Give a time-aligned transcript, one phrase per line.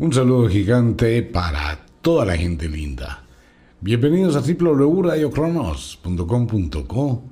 [0.00, 3.24] Un saludo gigante para toda la gente linda.
[3.80, 7.22] Bienvenidos a www.radiocronos.com.co,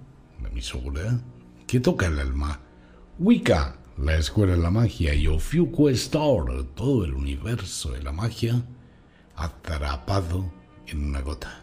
[0.42, 1.20] la emisora
[1.64, 2.58] que toca el alma.
[3.20, 8.60] Wicca, la escuela de la magia, y Ofiuco Store, todo el universo de la magia
[9.36, 10.50] atrapado
[10.88, 11.62] en una gota.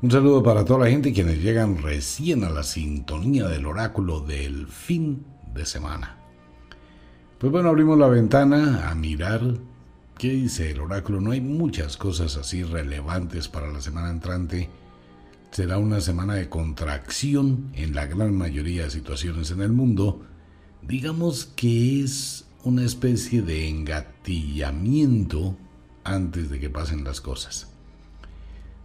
[0.00, 4.68] Un saludo para toda la gente quienes llegan recién a la sintonía del oráculo del
[4.68, 6.16] fin de semana.
[7.36, 9.42] Pues bueno, abrimos la ventana a mirar
[10.18, 11.20] ¿Qué dice el oráculo?
[11.20, 14.68] No hay muchas cosas así relevantes para la semana entrante.
[15.52, 20.26] Será una semana de contracción en la gran mayoría de situaciones en el mundo.
[20.82, 25.56] Digamos que es una especie de engatillamiento
[26.02, 27.68] antes de que pasen las cosas.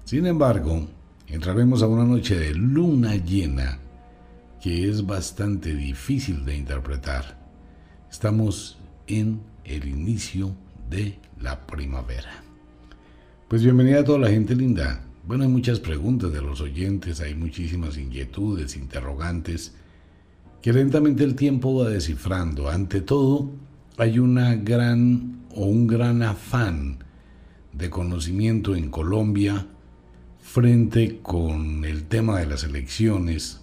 [0.05, 0.87] Sin embargo,
[1.25, 3.79] entraremos a una noche de luna llena
[4.61, 7.39] que es bastante difícil de interpretar.
[8.11, 10.55] Estamos en el inicio
[10.89, 12.41] de la primavera.
[13.49, 15.03] Pues bienvenida a toda la gente linda.
[15.27, 19.75] Bueno, hay muchas preguntas de los oyentes, hay muchísimas inquietudes, interrogantes,
[20.61, 22.69] que lentamente el tiempo va descifrando.
[22.69, 23.51] Ante todo,
[23.97, 26.99] hay una gran o un gran afán
[27.73, 29.67] de conocimiento en Colombia
[30.39, 33.59] frente con el tema de las elecciones.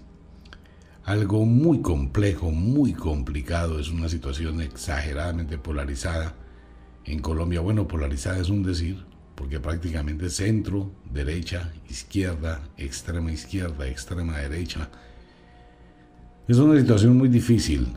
[1.05, 6.34] Algo muy complejo, muy complicado, es una situación exageradamente polarizada
[7.04, 14.38] en Colombia, bueno, polarizada es un decir, porque prácticamente centro, derecha, izquierda, extrema izquierda, extrema
[14.38, 14.90] derecha.
[16.46, 17.88] Es una situación muy difícil.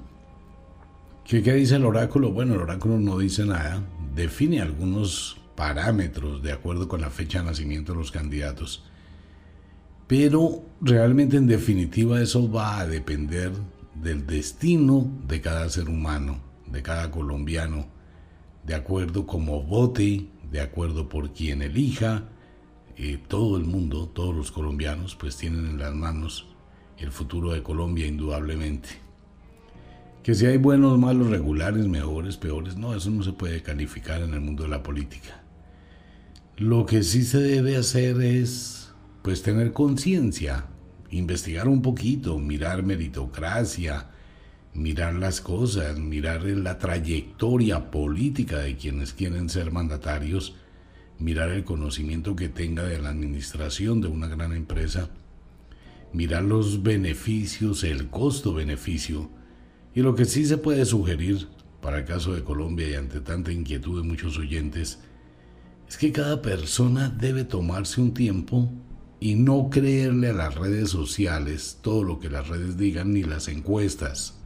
[1.25, 2.31] ¿Qué, ¿Qué dice el oráculo?
[2.31, 3.83] Bueno, el oráculo no dice nada,
[4.15, 8.83] define algunos parámetros de acuerdo con la fecha de nacimiento de los candidatos.
[10.07, 13.51] Pero realmente en definitiva eso va a depender
[13.95, 17.87] del destino de cada ser humano, de cada colombiano,
[18.63, 22.29] de acuerdo como vote, de acuerdo por quien elija,
[22.95, 26.47] eh, todo el mundo, todos los colombianos, pues tienen en las manos
[26.97, 28.89] el futuro de Colombia indudablemente.
[30.21, 34.33] Que si hay buenos, malos, regulares, mejores, peores, no, eso no se puede calificar en
[34.33, 35.43] el mundo de la política.
[36.55, 40.67] Lo que sí se debe hacer es, pues, tener conciencia,
[41.09, 44.11] investigar un poquito, mirar meritocracia,
[44.73, 50.55] mirar las cosas, mirar la trayectoria política de quienes quieren ser mandatarios,
[51.19, 55.09] mirar el conocimiento que tenga de la administración de una gran empresa,
[56.11, 59.29] mirar los beneficios, el costo-beneficio,
[59.95, 61.47] y lo que sí se puede sugerir
[61.81, 64.99] para el caso de Colombia y ante tanta inquietud de muchos oyentes,
[65.87, 68.71] es que cada persona debe tomarse un tiempo
[69.19, 73.47] y no creerle a las redes sociales todo lo que las redes digan ni las
[73.47, 74.42] encuestas.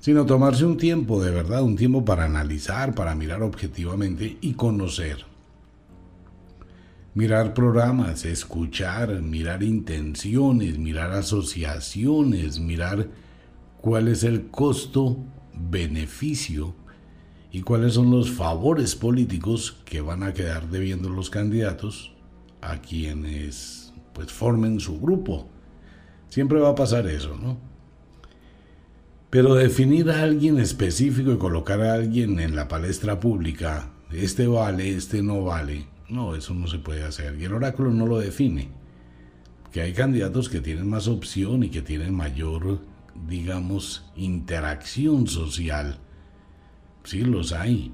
[0.00, 5.26] Sino tomarse un tiempo de verdad, un tiempo para analizar, para mirar objetivamente y conocer.
[7.14, 13.08] Mirar programas, escuchar, mirar intenciones, mirar asociaciones, mirar
[13.80, 15.18] cuál es el costo,
[15.54, 16.74] beneficio
[17.52, 22.12] y cuáles son los favores políticos que van a quedar debiendo los candidatos
[22.62, 25.48] a quienes pues formen su grupo.
[26.28, 27.69] Siempre va a pasar eso, ¿no?
[29.30, 34.96] Pero definir a alguien específico y colocar a alguien en la palestra pública, este vale,
[34.96, 37.40] este no vale, no, eso no se puede hacer.
[37.40, 38.70] Y el oráculo no lo define.
[39.70, 42.80] Que hay candidatos que tienen más opción y que tienen mayor,
[43.28, 46.00] digamos, interacción social.
[47.04, 47.92] Sí, los hay.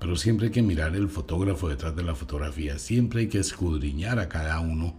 [0.00, 2.78] Pero siempre hay que mirar el fotógrafo detrás de la fotografía.
[2.78, 4.96] Siempre hay que escudriñar a cada uno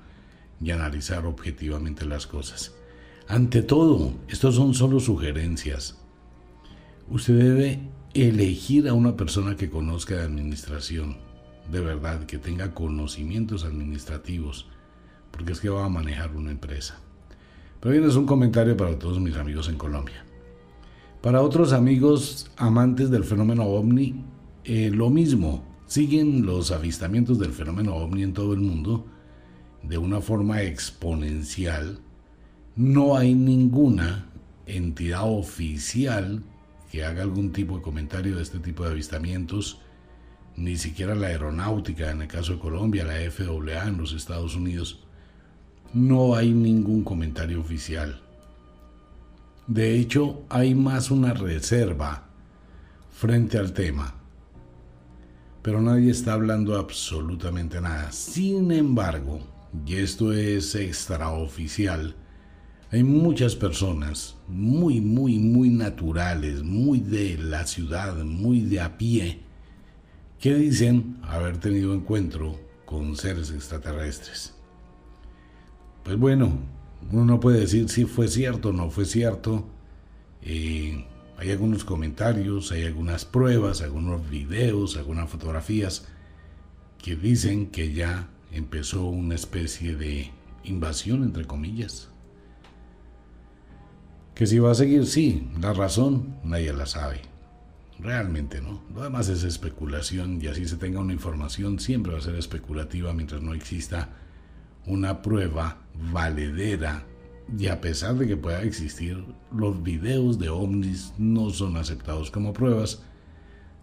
[0.61, 2.75] y analizar objetivamente las cosas.
[3.27, 5.97] Ante todo, estos son solo sugerencias.
[7.09, 7.79] Usted debe
[8.13, 11.17] elegir a una persona que conozca de administración,
[11.71, 14.67] de verdad, que tenga conocimientos administrativos,
[15.31, 16.99] porque es que va a manejar una empresa.
[17.79, 20.25] Pero bien, es un comentario para todos mis amigos en Colombia.
[21.21, 24.21] Para otros amigos amantes del fenómeno ovni,
[24.65, 29.05] eh, lo mismo, siguen los avistamientos del fenómeno ovni en todo el mundo
[29.81, 31.99] de una forma exponencial
[32.75, 34.29] no hay ninguna
[34.65, 36.43] entidad oficial
[36.91, 39.79] que haga algún tipo de comentario de este tipo de avistamientos,
[40.55, 45.03] ni siquiera la aeronáutica, en el caso de Colombia, la FAA en los Estados Unidos,
[45.93, 48.21] no hay ningún comentario oficial.
[49.67, 52.27] De hecho, hay más una reserva
[53.11, 54.15] frente al tema.
[55.61, 58.11] Pero nadie está hablando absolutamente nada.
[58.11, 59.39] Sin embargo,
[59.85, 62.15] y esto es extraoficial,
[62.93, 69.39] Hay muchas personas muy, muy, muy naturales, muy de la ciudad, muy de a pie,
[70.39, 74.53] que dicen haber tenido encuentro con seres extraterrestres.
[76.03, 76.53] Pues bueno,
[77.11, 79.67] uno no puede decir si fue cierto o no fue cierto.
[80.43, 81.03] Eh,
[81.37, 86.07] hay algunos comentarios, hay algunas pruebas, algunos videos, algunas fotografías
[86.99, 90.29] que dicen que ya empezó una especie de
[90.63, 92.12] invasión, entre comillas.
[94.35, 97.21] Que si va a seguir, sí, la razón nadie la sabe.
[97.99, 98.81] Realmente no.
[98.93, 103.13] Lo demás es especulación y así se tenga una información siempre va a ser especulativa
[103.13, 104.09] mientras no exista
[104.85, 105.77] una prueba
[106.11, 107.05] valedera
[107.57, 109.23] y a pesar de que pueda existir,
[109.55, 113.03] los videos de ovnis no son aceptados como pruebas,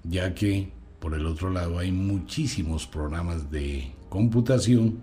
[0.02, 5.02] ya que por el otro lado hay muchísimos programas de computación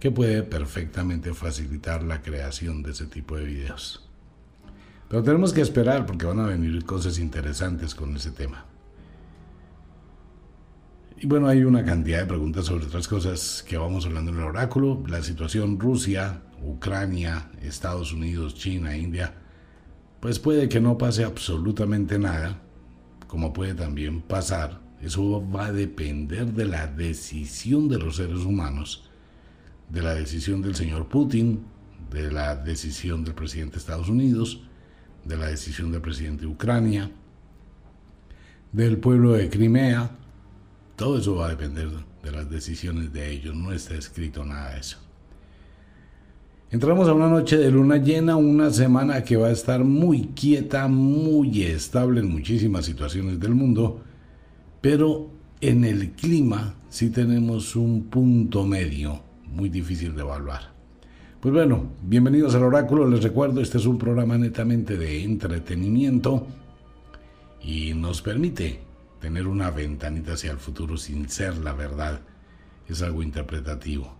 [0.00, 4.11] que puede perfectamente facilitar la creación de ese tipo de videos.
[5.12, 8.64] Pero tenemos que esperar porque van a venir cosas interesantes con ese tema.
[11.18, 14.44] Y bueno, hay una cantidad de preguntas sobre otras cosas que vamos hablando en el
[14.44, 15.04] oráculo.
[15.06, 19.34] La situación Rusia, Ucrania, Estados Unidos, China, India.
[20.18, 22.62] Pues puede que no pase absolutamente nada,
[23.26, 24.80] como puede también pasar.
[25.02, 29.10] Eso va a depender de la decisión de los seres humanos,
[29.90, 31.66] de la decisión del señor Putin,
[32.10, 34.62] de la decisión del presidente de Estados Unidos,
[35.24, 37.10] de la decisión del presidente de Ucrania,
[38.72, 40.10] del pueblo de Crimea,
[40.96, 41.88] todo eso va a depender
[42.22, 44.98] de las decisiones de ellos, no está escrito nada de eso.
[46.70, 50.88] Entramos a una noche de luna llena, una semana que va a estar muy quieta,
[50.88, 54.02] muy estable en muchísimas situaciones del mundo,
[54.80, 55.30] pero
[55.60, 60.71] en el clima sí tenemos un punto medio muy difícil de evaluar.
[61.42, 66.46] Pues bueno, bienvenidos al oráculo, les recuerdo, este es un programa netamente de entretenimiento
[67.60, 68.78] y nos permite
[69.20, 72.20] tener una ventanita hacia el futuro sin ser la verdad
[72.86, 74.14] es algo interpretativo.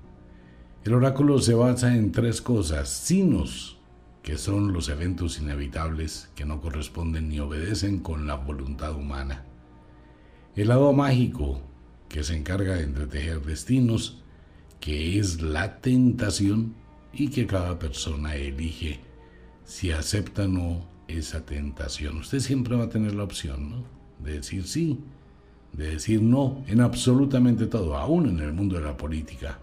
[0.83, 3.79] El oráculo se basa en tres cosas, sinos,
[4.25, 9.45] que son los eventos inevitables que no corresponden ni obedecen con la voluntad humana.
[10.57, 11.63] El lado mágico,
[12.09, 14.25] que se encarga de entretejer destinos,
[14.81, 16.81] que es la tentación
[17.12, 19.00] y que cada persona elige
[19.64, 22.19] si acepta o no esa tentación.
[22.19, 23.85] Usted siempre va a tener la opción,
[24.19, 25.00] de decir sí,
[25.73, 29.59] de decir no en absolutamente todo, aún en el mundo de la política.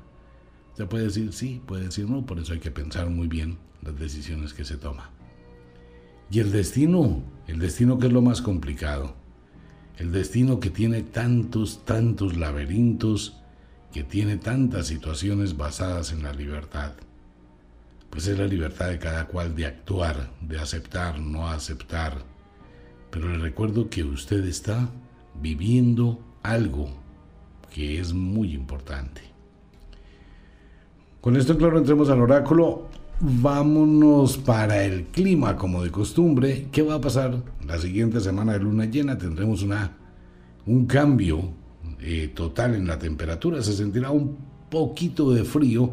[0.74, 3.98] Se puede decir sí, puede decir no, por eso hay que pensar muy bien las
[3.98, 5.08] decisiones que se toman.
[6.32, 9.16] Y el destino, el destino que es lo más complicado,
[9.98, 13.36] el destino que tiene tantos, tantos laberintos,
[13.92, 16.94] que tiene tantas situaciones basadas en la libertad.
[18.10, 22.18] Pues es la libertad de cada cual de actuar, de aceptar, no aceptar,
[23.12, 24.90] pero le recuerdo que usted está
[25.42, 26.90] viviendo algo
[27.70, 29.22] que es muy importante.
[31.22, 32.88] Con esto claro entremos al oráculo.
[33.22, 36.68] Vámonos para el clima como de costumbre.
[36.72, 37.44] ¿Qué va a pasar?
[37.68, 39.98] La siguiente semana de luna llena tendremos una,
[40.66, 41.52] un cambio
[42.00, 43.62] eh, total en la temperatura.
[43.62, 44.38] Se sentirá un
[44.70, 45.92] poquito de frío,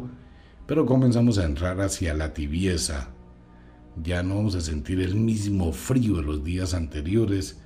[0.67, 3.09] pero comenzamos a entrar hacia la tibieza
[4.03, 7.59] ya no vamos a sentir el mismo frío de los días anteriores,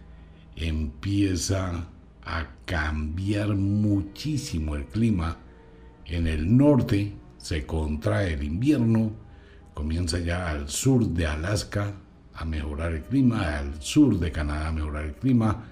[0.56, 1.88] empieza
[2.24, 5.38] a cambiar muchísimo el clima.
[6.06, 9.12] En el norte se contrae el invierno,
[9.74, 11.94] comienza ya al sur de Alaska
[12.34, 15.66] a mejorar el clima, al sur de Canadá a mejorar el clima,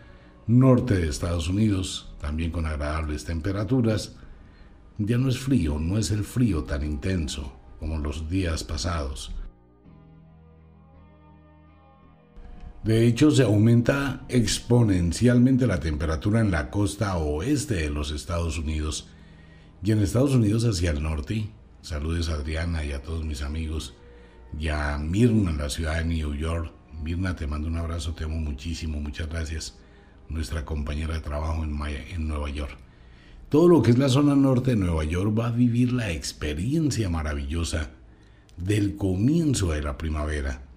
[0.48, 4.18] norte de Estados Unidos también con agradables temperaturas.
[5.01, 9.32] Ya no es frío, no es el frío tan intenso como los días pasados.
[12.84, 19.08] De hecho, se aumenta exponencialmente la temperatura en la costa oeste de los Estados Unidos
[19.82, 21.50] y en Estados Unidos hacia el norte.
[21.82, 23.96] Saludes a Adriana y a todos mis amigos
[24.58, 26.74] y a Mirna en la ciudad de New York.
[27.01, 29.77] Mirna, te mando un abrazo, te amo muchísimo, muchas gracias.
[30.27, 32.77] Nuestra compañera de trabajo en, en Nueva York.
[33.50, 37.10] Todo lo que es la zona norte de Nueva York va a vivir la experiencia
[37.10, 37.91] maravillosa
[38.58, 40.70] del comienzo de la primavera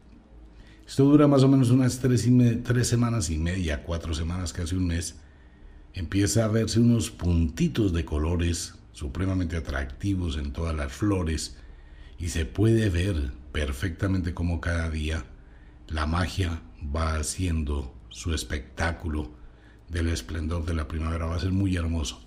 [0.93, 2.29] esto dura más o menos unas tres,
[2.64, 5.17] tres semanas y media, cuatro semanas, casi un mes.
[5.95, 11.57] Empieza a verse unos puntitos de colores supremamente atractivos en todas las flores
[12.19, 15.25] y se puede ver perfectamente como cada día
[15.88, 16.61] la magia
[16.95, 19.31] va haciendo su espectáculo
[19.88, 21.25] del esplendor de la primavera.
[21.25, 22.22] Va a ser muy hermoso.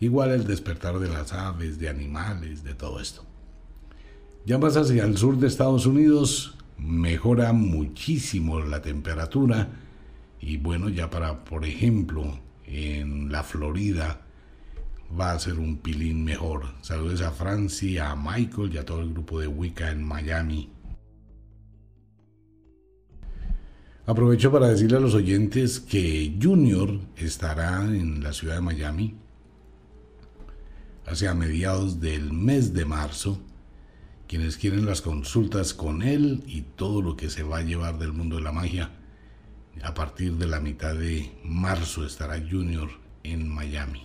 [0.00, 3.24] Igual el despertar de las aves, de animales, de todo esto.
[4.46, 9.68] Ya más hacia el sur de Estados Unidos, mejora muchísimo la temperatura
[10.40, 14.22] y bueno, ya para, por ejemplo, en la Florida
[15.18, 16.66] va a ser un pilín mejor.
[16.80, 20.70] Saludos a Francia, a Michael y a todo el grupo de Wicca en Miami.
[24.06, 29.14] Aprovecho para decirle a los oyentes que Junior estará en la ciudad de Miami
[31.10, 33.40] hacia mediados del mes de marzo.
[34.26, 38.12] Quienes quieren las consultas con él y todo lo que se va a llevar del
[38.12, 38.90] mundo de la magia,
[39.82, 42.90] a partir de la mitad de marzo estará Junior
[43.22, 44.02] en Miami.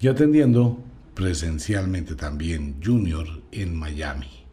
[0.00, 0.78] Y atendiendo
[1.14, 4.44] presencialmente también Junior en Miami.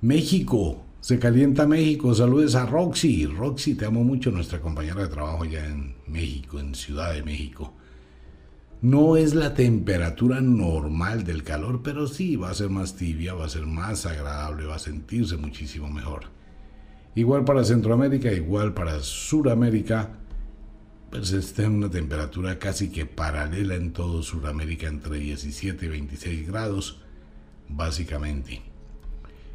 [0.00, 2.14] México, se calienta México.
[2.14, 3.26] Saludes a Roxy.
[3.26, 7.74] Roxy, te amo mucho, nuestra compañera de trabajo allá en México, en Ciudad de México.
[8.82, 13.44] No es la temperatura normal del calor, pero sí va a ser más tibia, va
[13.44, 16.24] a ser más agradable, va a sentirse muchísimo mejor.
[17.14, 20.12] Igual para Centroamérica, igual para Suramérica,
[21.10, 26.46] pues está en una temperatura casi que paralela en todo Sudamérica entre 17 y 26
[26.48, 27.02] grados,
[27.68, 28.62] básicamente.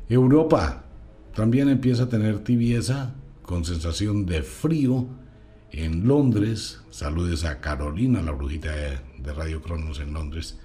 [0.07, 0.83] Europa,
[1.33, 5.07] también empieza a tener tibieza con sensación de frío
[5.71, 6.81] en Londres.
[6.89, 10.59] Saludes a Carolina, la brujita de Radio Cronos en Londres.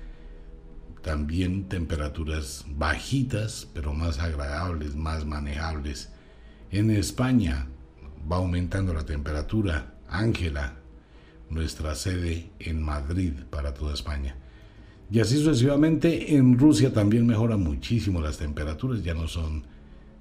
[1.03, 6.11] También temperaturas bajitas, pero más agradables, más manejables.
[6.71, 7.69] En España
[8.31, 9.95] va aumentando la temperatura.
[10.09, 10.77] Ángela,
[11.49, 14.37] nuestra sede en Madrid para toda España.
[15.11, 19.65] Y así sucesivamente en Rusia también mejora muchísimo las temperaturas, ya no son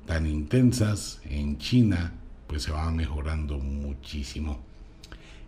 [0.08, 2.14] tan intensas en China,
[2.48, 4.69] pues se va mejorando muchísimo.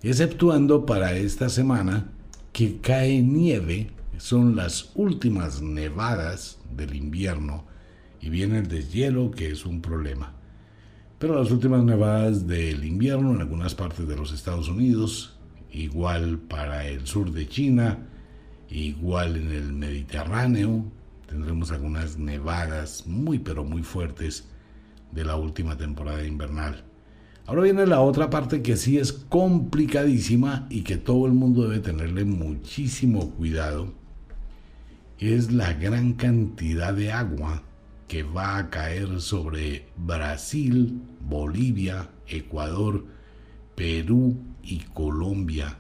[0.04, 2.10] Exceptuando para esta semana
[2.54, 7.66] que cae nieve, son las últimas nevadas del invierno
[8.20, 10.34] y viene el deshielo que es un problema.
[11.20, 15.38] Pero las últimas nevadas del invierno en algunas partes de los Estados Unidos,
[15.72, 18.00] igual para el sur de China,
[18.72, 20.84] igual en el Mediterráneo,
[21.28, 24.50] tendremos algunas nevadas muy pero muy fuertes
[25.12, 26.91] de la última temporada invernal.
[27.52, 31.80] Ahora viene la otra parte que sí es complicadísima y que todo el mundo debe
[31.82, 33.94] tenerle muchísimo cuidado.
[35.20, 37.64] Es la gran cantidad de agua
[38.08, 43.04] que va a caer sobre Brasil, Bolivia, Ecuador,
[43.76, 45.78] Perú y Colombia.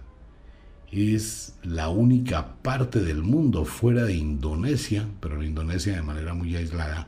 [0.91, 6.53] Es la única parte del mundo fuera de Indonesia, pero en Indonesia de manera muy
[6.53, 7.07] aislada,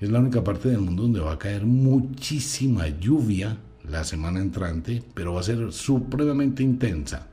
[0.00, 3.56] es la única parte del mundo donde va a caer muchísima lluvia
[3.90, 7.26] la semana entrante, pero va a ser supremamente intensa.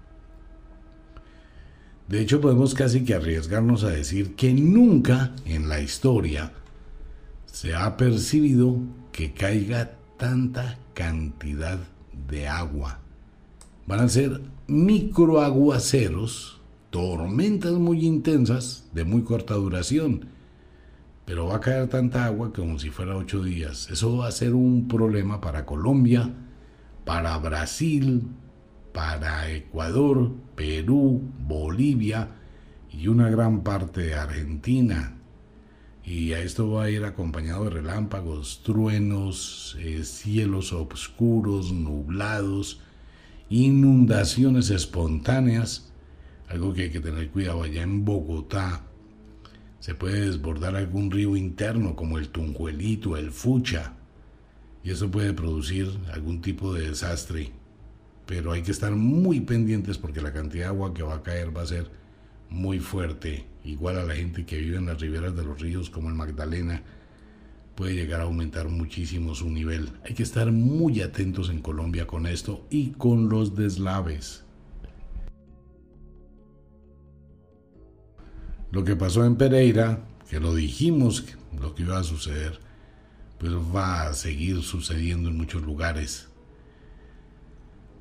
[2.08, 6.54] De hecho, podemos casi que arriesgarnos a decir que nunca en la historia
[7.46, 8.80] se ha percibido
[9.12, 11.80] que caiga tanta cantidad
[12.30, 13.00] de agua.
[13.86, 20.38] Van a ser microaguaceros, tormentas muy intensas de muy corta duración
[21.28, 23.90] pero va a caer tanta agua como si fuera ocho días.
[23.92, 26.34] Eso va a ser un problema para Colombia,
[27.08, 28.28] para Brasil,
[28.94, 32.36] para Ecuador, Perú, Bolivia
[32.92, 35.16] y una gran parte de Argentina.
[36.04, 42.82] Y a esto va a ir acompañado de relámpagos, truenos, eh, cielos oscuros, nublados,
[43.50, 45.92] inundaciones espontáneas,
[46.48, 48.84] algo que hay que tener cuidado allá en Bogotá
[49.80, 53.94] se puede desbordar algún río interno como el Tunjuelito, el Fucha,
[54.88, 57.52] y eso puede producir algún tipo de desastre.
[58.26, 61.56] Pero hay que estar muy pendientes porque la cantidad de agua que va a caer
[61.56, 61.92] va a ser
[62.50, 66.08] muy fuerte, igual a la gente que vive en las riberas de los ríos como
[66.08, 66.84] el Magdalena,
[67.76, 69.90] puede llegar a aumentar muchísimo su nivel.
[70.06, 74.46] Hay que estar muy atentos en Colombia con esto y con los deslaves.
[78.72, 81.26] Lo que pasó en Pereira, que lo dijimos
[81.60, 82.66] lo que iba a suceder,
[83.40, 86.28] pues va a seguir sucediendo en muchos lugares.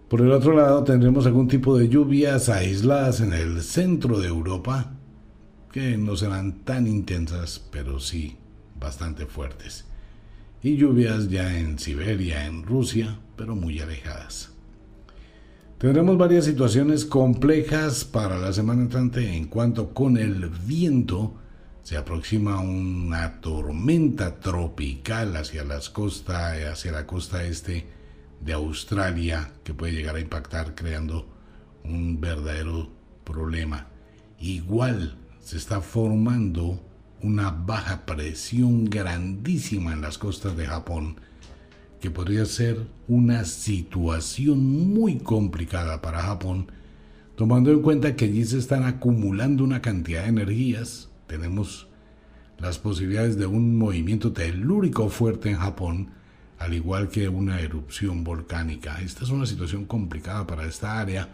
[0.08, 4.92] Por el otro lado, tendremos algún tipo de lluvias aisladas en el centro de Europa,
[5.72, 8.36] que no serán tan intensas, pero sí
[8.78, 9.84] bastante fuertes.
[10.62, 14.52] Y lluvias ya en Siberia, en Rusia, pero muy alejadas.
[15.78, 21.34] Tendremos varias situaciones complejas para la semana entrante en cuanto con el viento
[21.86, 27.86] se aproxima una tormenta tropical hacia las costas, hacia la costa este
[28.40, 31.28] de Australia que puede llegar a impactar creando
[31.84, 32.90] un verdadero
[33.22, 33.86] problema.
[34.40, 36.82] Igual se está formando
[37.22, 41.20] una baja presión grandísima en las costas de Japón,
[42.00, 46.66] que podría ser una situación muy complicada para Japón,
[47.36, 51.10] tomando en cuenta que allí se están acumulando una cantidad de energías.
[51.26, 51.88] Tenemos
[52.58, 56.10] las posibilidades de un movimiento telúrico fuerte en Japón,
[56.58, 59.00] al igual que una erupción volcánica.
[59.00, 61.28] Esta es una situación complicada para esta área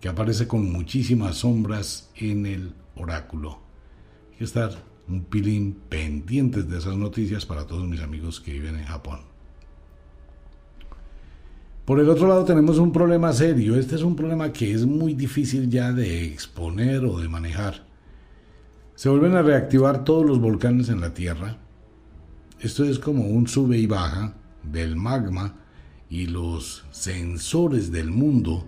[0.00, 3.60] que aparece con muchísimas sombras en el oráculo.
[4.32, 4.70] Hay que estar
[5.08, 9.20] un pilín pendientes de esas noticias para todos mis amigos que viven en Japón.
[11.84, 13.76] Por el otro lado tenemos un problema serio.
[13.76, 17.87] Este es un problema que es muy difícil ya de exponer o de manejar.
[18.98, 21.56] Se vuelven a reactivar todos los volcanes en la Tierra.
[22.58, 25.54] Esto es como un sube y baja del magma
[26.10, 28.66] y los sensores del mundo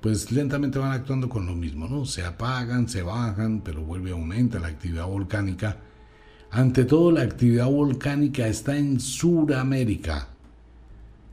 [0.00, 2.06] pues lentamente van actuando con lo mismo, ¿no?
[2.06, 5.76] Se apagan, se bajan, pero vuelve a aumentar la actividad volcánica.
[6.50, 10.26] Ante todo, la actividad volcánica está en Sudamérica.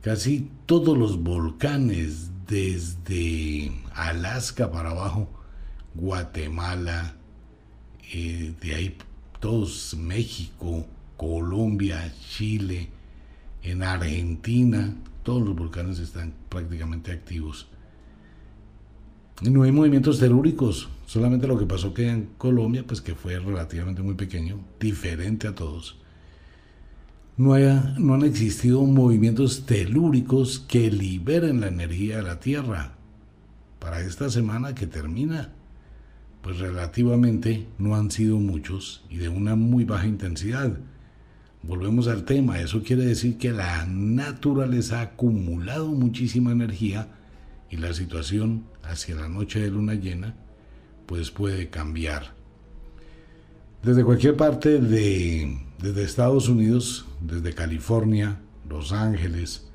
[0.03, 5.27] Casi todos los volcanes, desde Alaska para abajo,
[5.95, 7.15] Guatemala,
[8.13, 8.97] de ahí
[9.39, 10.85] todos, México,
[11.17, 12.89] Colombia, Chile,
[13.63, 17.67] en Argentina, todos los volcanes están prácticamente activos.
[19.41, 24.01] No hay movimientos telúricos, solamente lo que pasó que en Colombia, pues que fue relativamente
[24.01, 25.97] muy pequeño, diferente a todos.
[27.37, 32.95] No, haya, no han existido movimientos telúricos que liberen la energía de la Tierra.
[33.79, 35.53] Para esta semana que termina,
[36.41, 40.77] pues relativamente no han sido muchos y de una muy baja intensidad.
[41.61, 47.07] Volvemos al tema, eso quiere decir que la naturaleza ha acumulado muchísima energía
[47.69, 50.35] y la situación hacia la noche de luna llena
[51.05, 52.33] pues puede cambiar.
[53.83, 59.68] Desde cualquier parte de desde Estados Unidos, desde California, Los Ángeles,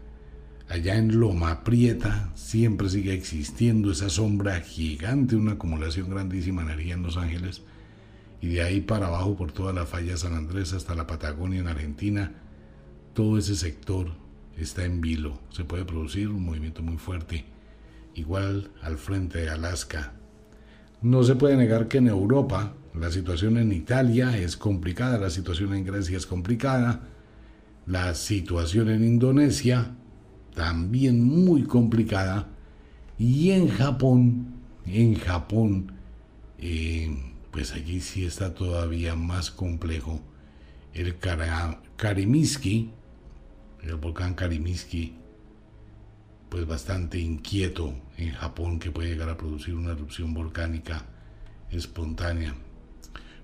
[0.75, 6.95] allá en Loma Prieta siempre sigue existiendo esa sombra gigante, una acumulación grandísima de energía
[6.95, 7.63] en Los Ángeles.
[8.41, 11.69] Y de ahí para abajo por toda la falla San Andrés hasta la Patagonia en
[11.69, 12.33] Argentina,
[13.13, 14.15] todo ese sector
[14.59, 17.45] está en vilo, se puede producir un movimiento muy fuerte.
[18.17, 20.15] Igual al frente de Alaska.
[21.03, 25.73] No se puede negar que en Europa la situación en Italia es complicada, la situación
[25.73, 27.03] en Grecia es complicada,
[27.87, 29.95] la situación en Indonesia
[30.55, 32.49] también muy complicada
[33.19, 34.55] y en Japón,
[34.87, 35.93] en Japón,
[36.59, 37.17] eh,
[37.51, 40.21] pues allí sí está todavía más complejo.
[40.93, 41.17] El
[41.97, 42.91] Karimiski,
[43.83, 45.15] el volcán Karimiski,
[46.49, 51.05] pues bastante inquieto en Japón que puede llegar a producir una erupción volcánica
[51.71, 52.55] espontánea.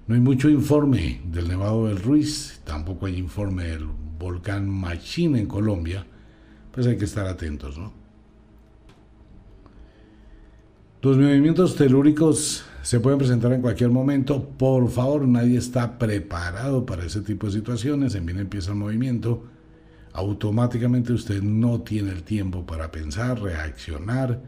[0.07, 3.87] No hay mucho informe del Nevado del Ruiz, tampoco hay informe del
[4.19, 6.07] volcán Machine en Colombia,
[6.73, 7.93] pues hay que estar atentos, ¿no?
[11.03, 14.45] Los movimientos telúricos se pueden presentar en cualquier momento.
[14.45, 18.15] Por favor, nadie está preparado para ese tipo de situaciones.
[18.15, 19.43] En bien empieza el movimiento
[20.13, 24.43] automáticamente usted no tiene el tiempo para pensar, reaccionar.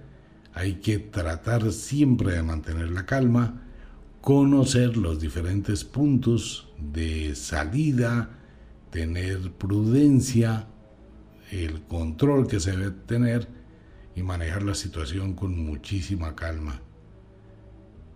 [0.54, 3.62] Hay que tratar siempre de mantener la calma,
[4.20, 8.30] conocer los diferentes puntos de salida,
[8.90, 10.66] tener prudencia,
[11.52, 13.48] el control que se debe tener
[14.16, 16.80] y manejar la situación con muchísima calma.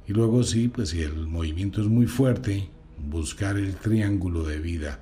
[0.06, 2.68] Y luego sí, pues si el movimiento es muy fuerte,
[2.98, 5.00] buscar el triángulo de vida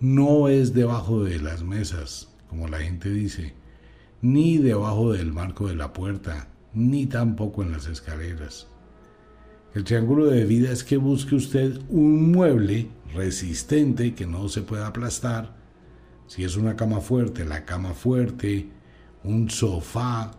[0.00, 3.54] no es debajo de las mesas, como la gente dice,
[4.22, 8.68] ni debajo del marco de la puerta, ni tampoco en las escaleras.
[9.74, 14.86] El triángulo de vida es que busque usted un mueble resistente que no se pueda
[14.86, 15.56] aplastar.
[16.28, 18.68] Si es una cama fuerte, la cama fuerte,
[19.24, 20.30] un sofá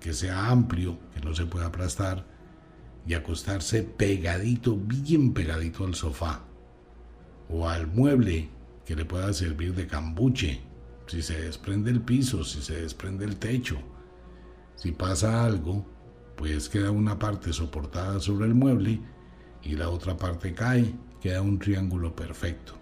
[0.00, 2.26] que sea amplio, que no se pueda aplastar,
[3.06, 6.42] y acostarse pegadito, bien pegadito al sofá
[7.48, 8.48] o al mueble
[8.84, 10.60] que le pueda servir de cambuche,
[11.06, 13.78] si se desprende el piso, si se desprende el techo.
[14.74, 15.86] Si pasa algo,
[16.36, 19.00] pues queda una parte soportada sobre el mueble
[19.62, 22.79] y la otra parte cae, queda un triángulo perfecto.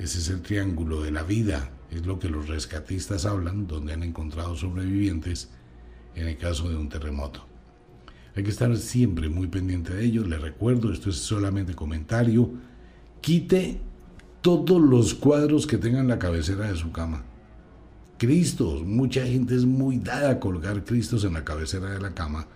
[0.00, 4.02] Ese es el triángulo de la vida, es lo que los rescatistas hablan, donde han
[4.02, 5.50] encontrado sobrevivientes
[6.14, 7.44] en el caso de un terremoto.
[8.34, 10.24] Hay que estar siempre muy pendiente de ello.
[10.24, 12.50] Le recuerdo, esto es solamente comentario.
[13.20, 13.78] Quite
[14.40, 17.22] todos los cuadros que tengan la cabecera de su cama.
[18.16, 22.46] Cristos, mucha gente es muy dada a colgar Cristos en la cabecera de la cama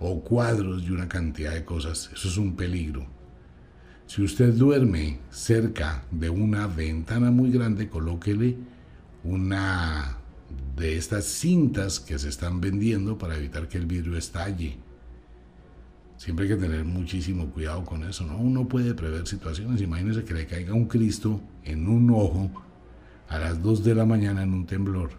[0.00, 2.10] o cuadros y una cantidad de cosas.
[2.12, 3.21] Eso es un peligro.
[4.06, 8.56] Si usted duerme cerca de una ventana muy grande, colóquele
[9.24, 10.18] una
[10.76, 14.76] de estas cintas que se están vendiendo para evitar que el vidrio estalle.
[16.16, 18.36] Siempre hay que tener muchísimo cuidado con eso, ¿no?
[18.36, 19.80] Uno puede prever situaciones.
[19.80, 22.50] Imagínese que le caiga un Cristo en un ojo
[23.28, 25.10] a las 2 de la mañana en un temblor.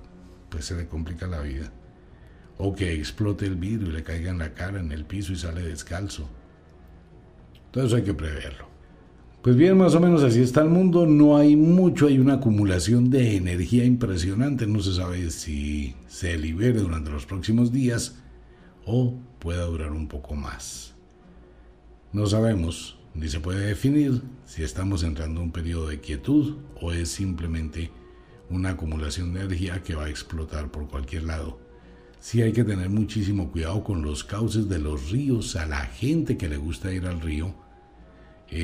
[0.49, 1.71] Pues se le complica la vida.
[2.57, 5.35] O que explote el vidrio y le caiga en la cara, en el piso y
[5.35, 6.29] sale descalzo.
[7.73, 8.72] Eso hay que preverlo.
[9.43, 11.06] Pues bien, más o menos así está el mundo.
[11.06, 14.65] No hay mucho, hay una acumulación de energía impresionante.
[14.67, 18.15] No se sabe si se libere durante los próximos días
[18.86, 20.93] o pueda durar un poco más.
[22.13, 26.93] No sabemos ni se puede definir si estamos entrando en un periodo de quietud o
[26.93, 27.91] es simplemente
[28.49, 31.60] una acumulación de energía que va a explotar por cualquier lado.
[32.21, 36.38] Sí hay que tener muchísimo cuidado con los cauces de los ríos, a la gente
[36.38, 37.62] que le gusta ir al río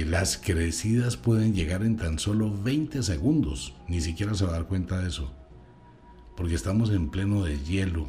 [0.06, 3.74] las crecidas pueden llegar en tan solo 20 segundos.
[3.88, 5.34] Ni siquiera se va a dar cuenta de eso.
[6.38, 8.08] Porque estamos en pleno de hielo.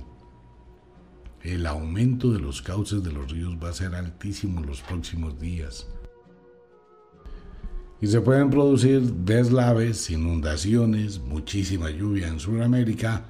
[1.43, 5.89] El aumento de los cauces de los ríos va a ser altísimo los próximos días.
[8.03, 13.25] Y se pueden producir deslaves, inundaciones, muchísima lluvia en Sudamérica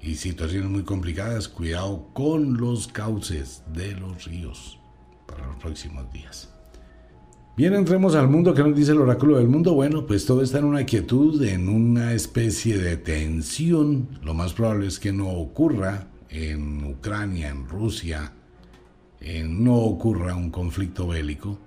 [0.00, 1.48] y situaciones muy complicadas.
[1.48, 4.78] Cuidado con los cauces de los ríos
[5.26, 6.57] para los próximos días.
[7.58, 8.54] Bien, entremos al mundo.
[8.54, 9.74] ¿Qué nos dice el oráculo del mundo?
[9.74, 14.10] Bueno, pues todo está en una quietud, en una especie de tensión.
[14.22, 18.32] Lo más probable es que no ocurra en Ucrania, en Rusia,
[19.48, 21.58] no ocurra un conflicto bélico,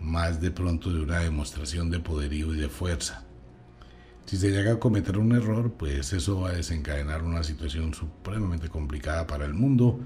[0.00, 3.24] más de pronto de una demostración de poderío y de fuerza.
[4.26, 8.68] Si se llega a cometer un error, pues eso va a desencadenar una situación supremamente
[8.68, 9.98] complicada para el mundo.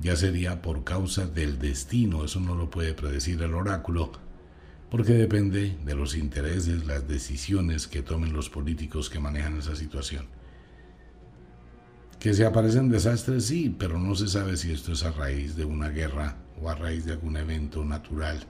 [0.00, 4.25] Ya sería por causa del destino, eso no lo puede predecir el oráculo
[4.90, 10.26] porque depende de los intereses, las decisiones que tomen los políticos que manejan esa situación.
[12.20, 15.64] Que se aparecen desastres, sí, pero no se sabe si esto es a raíz de
[15.64, 18.46] una guerra o a raíz de algún evento natural.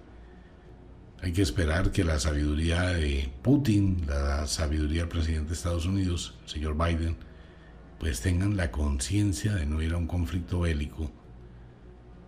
[1.22, 6.35] Hay que esperar que la sabiduría de Putin, la sabiduría del presidente de Estados Unidos,
[6.44, 7.16] señor Biden,
[7.99, 11.11] pues tengan la conciencia de no ir a un conflicto bélico.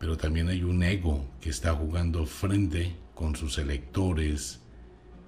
[0.00, 4.60] Pero también hay un ego que está jugando frente con sus electores,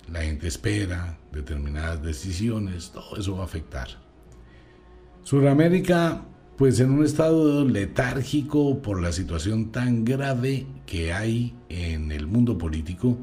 [0.08, 3.88] la gente espera determinadas decisiones, todo eso va a afectar.
[5.24, 6.24] Sudamérica,
[6.56, 12.56] pues en un estado letárgico por la situación tan grave que hay en el mundo
[12.56, 13.18] político,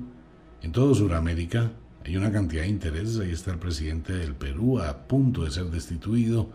[0.62, 1.72] en todo Sudamérica,
[2.04, 5.68] hay una cantidad de intereses, ahí está el presidente del Perú a punto de ser
[5.68, 6.50] destituido,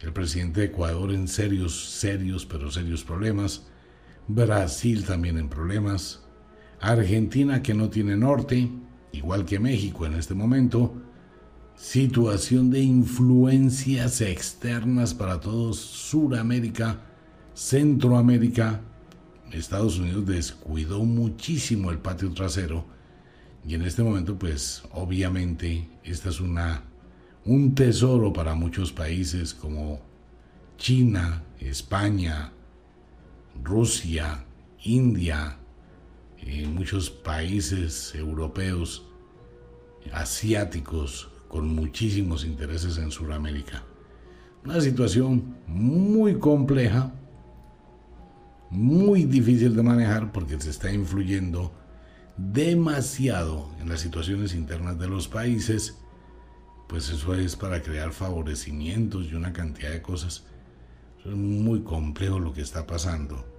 [0.00, 3.66] el presidente de Ecuador en serios, serios, pero serios problemas,
[4.28, 6.23] Brasil también en problemas,
[6.80, 8.68] Argentina que no tiene norte,
[9.12, 10.94] igual que México en este momento,
[11.76, 17.00] situación de influencias externas para todos Suramérica,
[17.54, 18.80] Centroamérica,
[19.52, 22.84] Estados Unidos descuidó muchísimo el patio trasero
[23.66, 26.82] y en este momento pues obviamente esta es una
[27.44, 30.00] un tesoro para muchos países como
[30.78, 32.52] China, España,
[33.62, 34.44] Rusia,
[34.82, 35.58] India,
[36.46, 39.06] en muchos países europeos,
[40.12, 43.84] asiáticos, con muchísimos intereses en Sudamérica.
[44.64, 47.12] Una situación muy compleja,
[48.70, 51.72] muy difícil de manejar porque se está influyendo
[52.36, 55.98] demasiado en las situaciones internas de los países,
[56.88, 60.44] pues eso es para crear favorecimientos y una cantidad de cosas.
[61.24, 63.53] es muy complejo lo que está pasando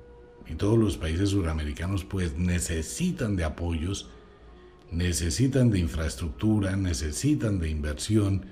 [0.48, 4.10] y todos los países suramericanos pues necesitan de apoyos,
[4.92, 8.46] necesitan de infraestructura, necesitan de inversión.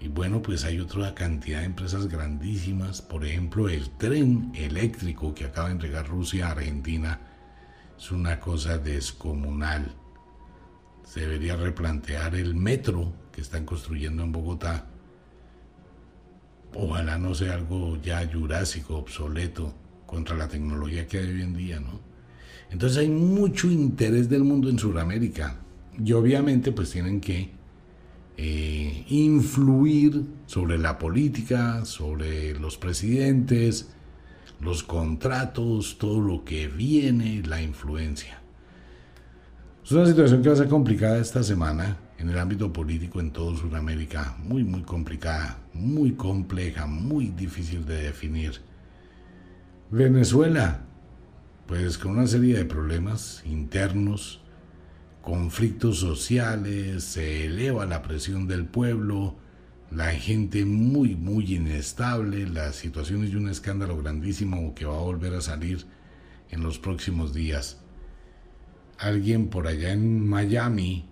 [0.00, 5.46] Y bueno, pues hay otra cantidad de empresas grandísimas, por ejemplo el tren eléctrico que
[5.46, 7.20] acaba de entregar Rusia a Argentina,
[7.96, 9.94] es una cosa descomunal.
[11.04, 14.86] Se debería replantear el metro que están construyendo en Bogotá.
[16.74, 19.74] Ojalá no sea algo ya jurásico, obsoleto
[20.08, 22.00] contra la tecnología que hay hoy en día, ¿no?
[22.70, 25.60] Entonces hay mucho interés del mundo en Sudamérica
[26.02, 27.50] y obviamente pues tienen que
[28.38, 33.90] eh, influir sobre la política, sobre los presidentes,
[34.60, 38.40] los contratos, todo lo que viene, la influencia.
[39.84, 43.30] Es una situación que va a ser complicada esta semana en el ámbito político en
[43.30, 48.67] todo Sudamérica, muy, muy complicada, muy compleja, muy difícil de definir.
[49.90, 50.82] Venezuela,
[51.66, 54.42] pues con una serie de problemas internos,
[55.22, 59.36] conflictos sociales, se eleva la presión del pueblo,
[59.90, 65.00] la gente muy, muy inestable, la situación es de un escándalo grandísimo que va a
[65.00, 65.86] volver a salir
[66.50, 67.80] en los próximos días.
[68.98, 71.08] Alguien por allá en Miami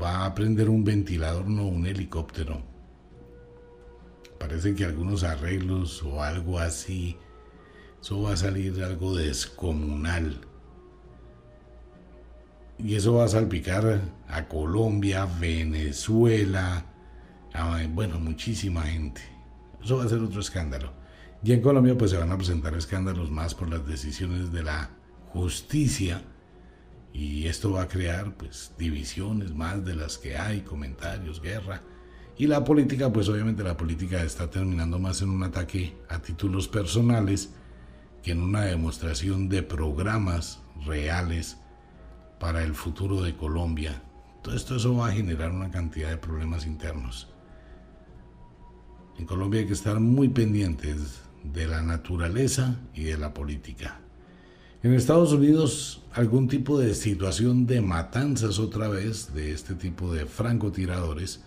[0.00, 2.62] va a prender un ventilador, no un helicóptero.
[4.38, 7.18] Parece que algunos arreglos o algo así,
[8.06, 10.38] eso va a salir algo descomunal.
[12.78, 16.86] Y eso va a salpicar a Colombia, Venezuela,
[17.94, 19.22] bueno, muchísima gente.
[19.82, 20.92] Eso va a ser otro escándalo.
[21.42, 24.90] Y en Colombia pues se van a presentar escándalos más por las decisiones de la
[25.30, 26.22] justicia
[27.12, 31.82] y esto va a crear pues divisiones más de las que hay, comentarios, guerra.
[32.38, 36.68] Y la política, pues obviamente la política está terminando más en un ataque a títulos
[36.68, 37.50] personales
[38.26, 41.58] que en una demostración de programas reales
[42.40, 44.02] para el futuro de Colombia.
[44.42, 47.28] Todo esto eso va a generar una cantidad de problemas internos.
[49.16, 54.00] En Colombia hay que estar muy pendientes de la naturaleza y de la política.
[54.82, 60.26] En Estados Unidos, algún tipo de situación de matanzas otra vez de este tipo de
[60.26, 61.44] francotiradores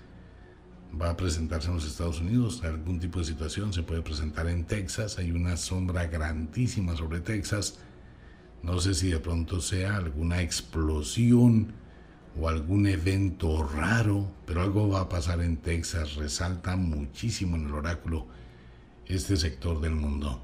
[0.99, 2.63] va a presentarse en los Estados Unidos.
[2.63, 5.17] Algún tipo de situación se puede presentar en Texas.
[5.17, 7.79] Hay una sombra grandísima sobre Texas.
[8.63, 11.73] No sé si de pronto sea alguna explosión
[12.39, 16.15] o algún evento raro, pero algo va a pasar en Texas.
[16.15, 18.27] Resalta muchísimo en el oráculo
[19.05, 20.41] este sector del mundo.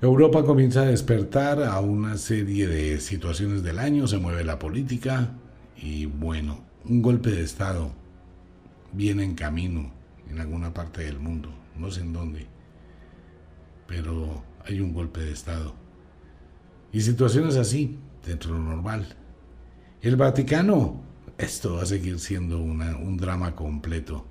[0.00, 5.30] Europa comienza a despertar a una serie de situaciones del año, se mueve la política
[5.76, 7.90] y bueno, un golpe de Estado
[8.98, 9.92] viene en camino
[10.28, 12.48] en alguna parte del mundo, no sé en dónde,
[13.86, 15.72] pero hay un golpe de Estado.
[16.92, 19.06] Y situaciones así, dentro de lo normal.
[20.02, 21.00] El Vaticano,
[21.38, 24.26] esto va a seguir siendo un drama completo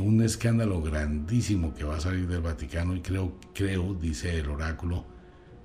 [0.00, 5.04] un escándalo grandísimo que va a salir del Vaticano y creo, creo, dice el oráculo,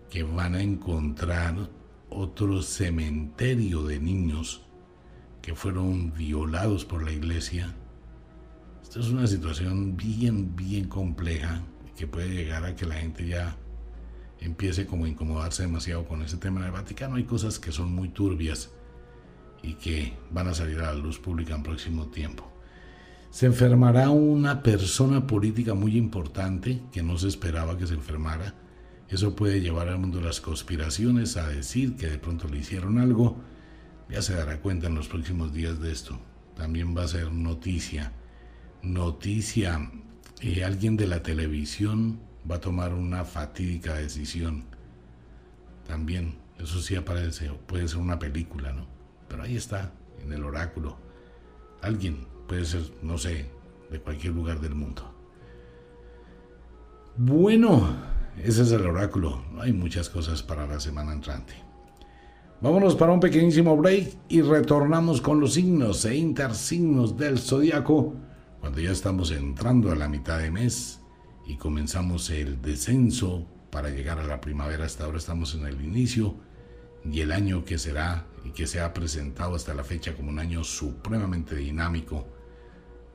[0.10, 1.70] que van a encontrar
[2.10, 4.64] otro cementerio de niños
[5.42, 7.76] que fueron violados por la iglesia.
[8.88, 11.62] Esta es una situación bien, bien compleja
[11.96, 13.58] que puede llegar a que la gente ya
[14.40, 17.16] empiece como a incomodarse demasiado con ese tema del Vaticano.
[17.16, 18.72] Hay cosas que son muy turbias
[19.62, 22.58] y que van a salir a la luz pública en próximo tiempo
[23.30, 28.56] se enfermará una persona política muy importante que no se esperaba que se enfermara.
[29.10, 32.98] Eso puede llevar al mundo de las conspiraciones a decir que de pronto le hicieron
[32.98, 33.38] algo.
[34.10, 36.20] Ya se dará cuenta en los próximos días de esto.
[36.56, 38.12] También va a ser noticia.
[38.94, 39.92] Noticia.
[40.42, 42.20] Eh, alguien de la televisión
[42.50, 44.66] va a tomar una fatídica decisión.
[45.88, 48.88] También, eso sí aparece, puede ser una película, ¿no?
[49.28, 49.92] Pero ahí está,
[50.24, 50.98] en el oráculo.
[51.82, 53.46] Alguien Puede ser, no sé,
[53.92, 55.04] de cualquier lugar del mundo.
[57.18, 57.90] Bueno,
[58.42, 59.44] ese es el oráculo.
[59.60, 61.54] Hay muchas cosas para la semana entrante.
[62.62, 68.16] Vámonos para un pequeñísimo break y retornamos con los signos e intersignos del zodiaco
[68.60, 71.00] cuando ya estamos entrando a la mitad de mes
[71.46, 74.86] y comenzamos el descenso para llegar a la primavera.
[74.86, 76.36] Hasta ahora estamos en el inicio
[77.06, 80.40] y el año que será y que se ha presentado hasta la fecha como un
[80.40, 82.26] año supremamente dinámico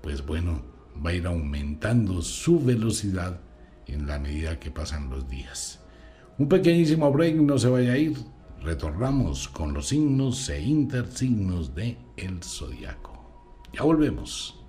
[0.02, 0.61] pues bueno,
[1.05, 3.40] va a ir aumentando su velocidad
[3.87, 5.81] en la medida que pasan los días.
[6.38, 8.16] Un pequeñísimo break, no se vaya a ir.
[8.61, 13.62] Retornamos con los signos e intersignos de el zodiaco.
[13.72, 14.62] Ya volvemos.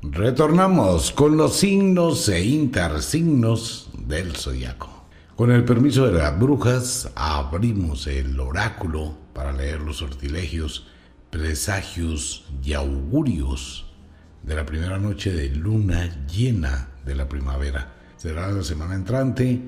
[0.00, 4.88] Retornamos con los signos e intersignos del zodiaco.
[5.34, 10.86] Con el permiso de las brujas, abrimos el oráculo para leer los sortilegios
[11.30, 13.92] presagios y augurios
[14.44, 17.92] de la primera noche de luna llena de la primavera.
[18.18, 19.60] Será la semana entrante.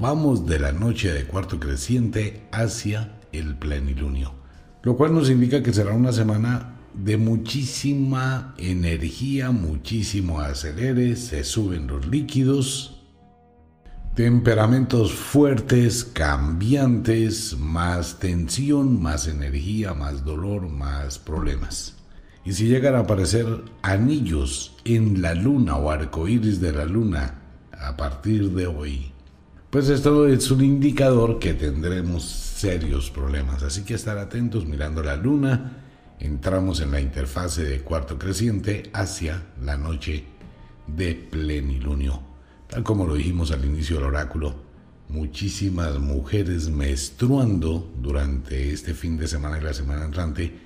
[0.00, 4.34] Vamos de la noche de cuarto creciente hacia el plenilunio,
[4.82, 11.86] lo cual nos indica que será una semana de muchísima energía, muchísimo acelere, se suben
[11.86, 13.02] los líquidos,
[14.14, 21.96] Temperamentos fuertes, cambiantes, más tensión, más energía, más dolor, más problemas.
[22.44, 23.46] Y si llegan a aparecer
[23.80, 27.38] anillos en la luna o arcoíris de la luna
[27.72, 29.12] a partir de hoy,
[29.70, 33.62] pues esto es un indicador que tendremos serios problemas.
[33.62, 35.81] Así que estar atentos mirando la luna.
[36.22, 40.22] Entramos en la interfase de cuarto creciente hacia la noche
[40.86, 42.22] de plenilunio.
[42.68, 44.54] Tal como lo dijimos al inicio del oráculo,
[45.08, 50.60] muchísimas mujeres menstruando durante este fin de semana y la semana entrante,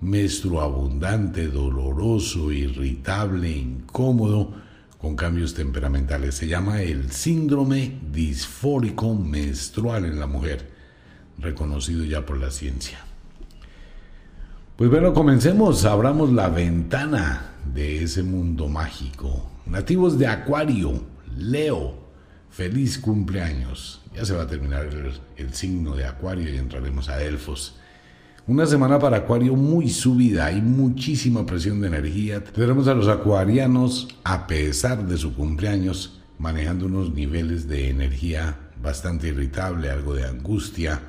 [0.00, 4.54] menstruo abundante, doloroso, irritable, incómodo,
[4.96, 6.36] con cambios temperamentales.
[6.36, 10.70] Se llama el síndrome disfórico menstrual en la mujer,
[11.36, 13.11] reconocido ya por la ciencia.
[14.82, 19.48] Pues bueno, comencemos, abramos la ventana de ese mundo mágico.
[19.64, 21.04] Nativos de Acuario,
[21.36, 21.94] Leo,
[22.50, 24.02] feliz cumpleaños.
[24.12, 24.88] Ya se va a terminar
[25.36, 27.76] el, signo de Acuario y entraremos a Elfos.
[28.48, 32.42] Una semana para Acuario muy subida, hay muchísima presión de energía.
[32.42, 39.28] Tendremos a los acuarianos, a pesar de su cumpleaños, manejando unos niveles de energía bastante
[39.28, 41.00] irritable, algo de angustia,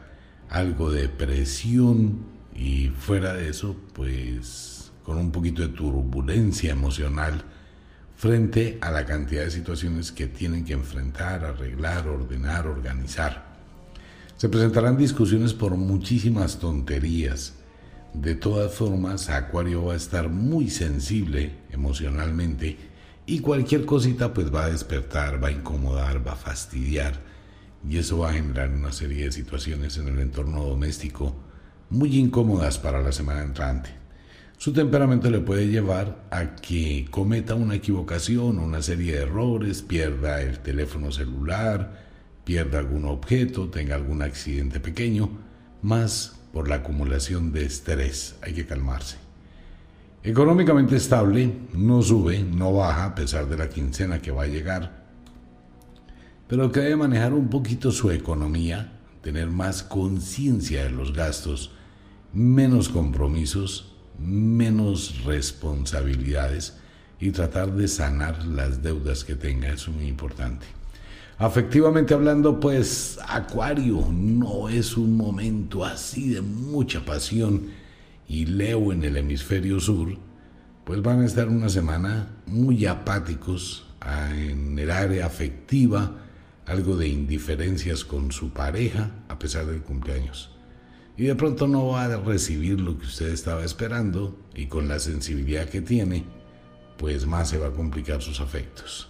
[0.48, 7.44] algo de presión y fuera de eso, pues con un poquito de turbulencia emocional
[8.16, 13.54] frente a la cantidad de situaciones que tienen que enfrentar, arreglar, ordenar, organizar.
[14.38, 17.56] Se presentarán discusiones por muchísimas tonterías.
[18.14, 22.78] De todas formas, Acuario va a estar muy sensible emocionalmente
[23.26, 27.20] y cualquier cosita pues va a despertar, va a incomodar, va a fastidiar
[27.88, 31.36] y eso va a generar una serie de situaciones en el entorno doméstico
[31.94, 33.92] muy incómodas para la semana entrante.
[34.58, 40.42] Su temperamento le puede llevar a que cometa una equivocación una serie de errores, pierda
[40.42, 42.04] el teléfono celular,
[42.44, 45.30] pierda algún objeto, tenga algún accidente pequeño,
[45.84, 48.38] más por la acumulación de estrés.
[48.42, 49.18] Hay que calmarse.
[50.24, 55.04] Económicamente estable, no sube, no baja a pesar de la quincena que va a llegar,
[56.48, 61.72] pero que debe manejar un poquito su economía, tener más conciencia de los gastos,
[62.34, 66.78] menos compromisos menos responsabilidades
[67.20, 69.70] y tratar de sanar las deudas que tenga.
[69.70, 70.66] Es muy importante.
[71.38, 77.70] Afectivamente hablando, pues Acuario no es un momento así de mucha pasión
[78.28, 80.18] y Leo en el hemisferio sur,
[80.84, 86.20] pues van a estar una semana muy apáticos ah, en el área afectiva,
[86.66, 90.53] algo de indiferencias con su pareja a pesar del cumpleaños
[91.16, 95.00] y de pronto no va a recibir lo que usted estaba esperando y con la
[95.00, 96.26] sensibilidad que tiene,
[96.98, 99.10] pues más se va a complicar sus afectos.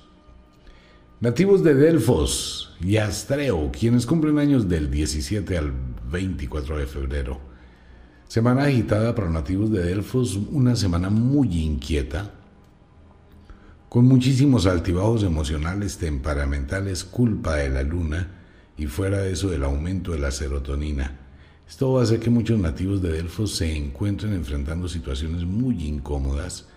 [1.22, 5.72] Nativos de Delfos y Astreo, quienes cumplen años del 17 al
[6.12, 7.40] 24 de febrero.
[8.28, 12.32] Semana agitada para nativos de Delfos, una semana muy inquieta,
[13.88, 18.42] con muchísimos altibajos emocionales, temperamentales, culpa de la luna
[18.76, 21.23] y fuera de eso el aumento de la serotonina
[21.74, 26.68] esto va a hacer que muchos nativos de Delfos se encuentren enfrentando situaciones muy incómodas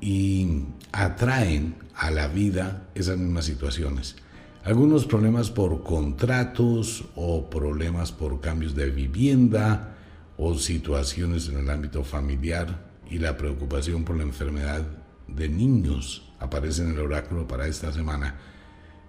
[0.00, 4.16] y atraen a la vida esas mismas situaciones.
[4.64, 9.94] Algunos problemas por contratos o problemas por cambios de vivienda
[10.38, 14.86] o situaciones en el ámbito familiar y la preocupación por la enfermedad
[15.28, 18.36] de niños aparece en el oráculo para esta semana.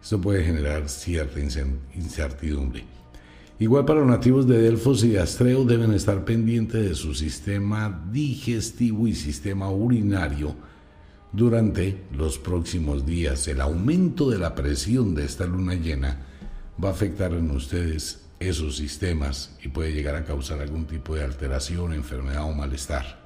[0.04, 2.95] Esto puede generar cierta incertidumbre.
[3.58, 8.06] Igual para los nativos de Delfos y de Astreo deben estar pendientes de su sistema
[8.12, 10.54] digestivo y sistema urinario
[11.32, 13.48] durante los próximos días.
[13.48, 16.26] El aumento de la presión de esta luna llena
[16.84, 21.24] va a afectar en ustedes esos sistemas y puede llegar a causar algún tipo de
[21.24, 23.26] alteración, enfermedad o malestar.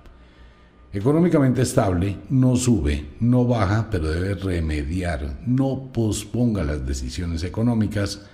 [0.94, 8.28] Económicamente estable, no sube, no baja, pero debe remediar, no posponga las decisiones económicas,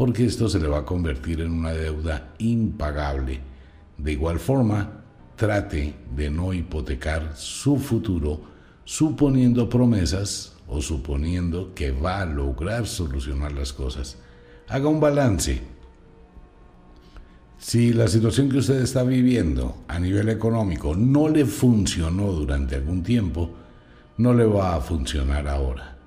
[0.00, 3.38] porque esto se le va a convertir en una deuda impagable.
[3.98, 5.02] De igual forma,
[5.36, 8.40] trate de no hipotecar su futuro
[8.82, 14.16] suponiendo promesas o suponiendo que va a lograr solucionar las cosas.
[14.68, 15.60] Haga un balance.
[17.58, 23.02] Si la situación que usted está viviendo a nivel económico no le funcionó durante algún
[23.02, 23.50] tiempo,
[24.16, 25.98] no le va a funcionar ahora.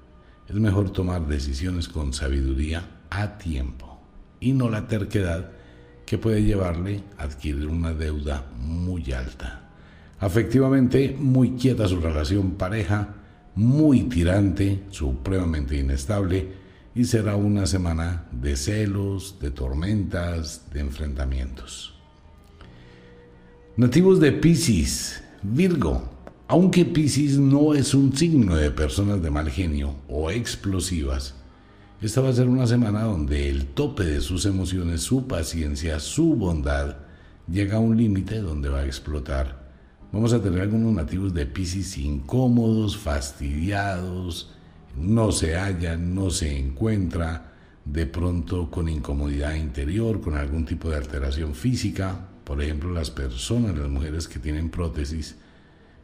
[0.49, 3.99] Es mejor tomar decisiones con sabiduría a tiempo
[4.39, 5.51] y no la terquedad
[6.05, 9.69] que puede llevarle a adquirir una deuda muy alta.
[10.19, 13.15] Afectivamente, muy quieta su relación pareja,
[13.55, 16.63] muy tirante, supremamente inestable
[16.95, 21.95] y será una semana de celos, de tormentas, de enfrentamientos.
[23.75, 26.09] Nativos de Pisces, Virgo.
[26.47, 31.35] Aunque Pisces no es un signo de personas de mal genio o explosivas,
[32.05, 36.35] esta va a ser una semana donde el tope de sus emociones, su paciencia, su
[36.35, 36.97] bondad,
[37.47, 39.63] llega a un límite donde va a explotar.
[40.11, 44.51] Vamos a tener algunos nativos de Pisces incómodos, fastidiados,
[44.97, 47.53] no se hallan, no se encuentra,
[47.85, 52.27] de pronto con incomodidad interior, con algún tipo de alteración física.
[52.43, 55.37] Por ejemplo, las personas, las mujeres que tienen prótesis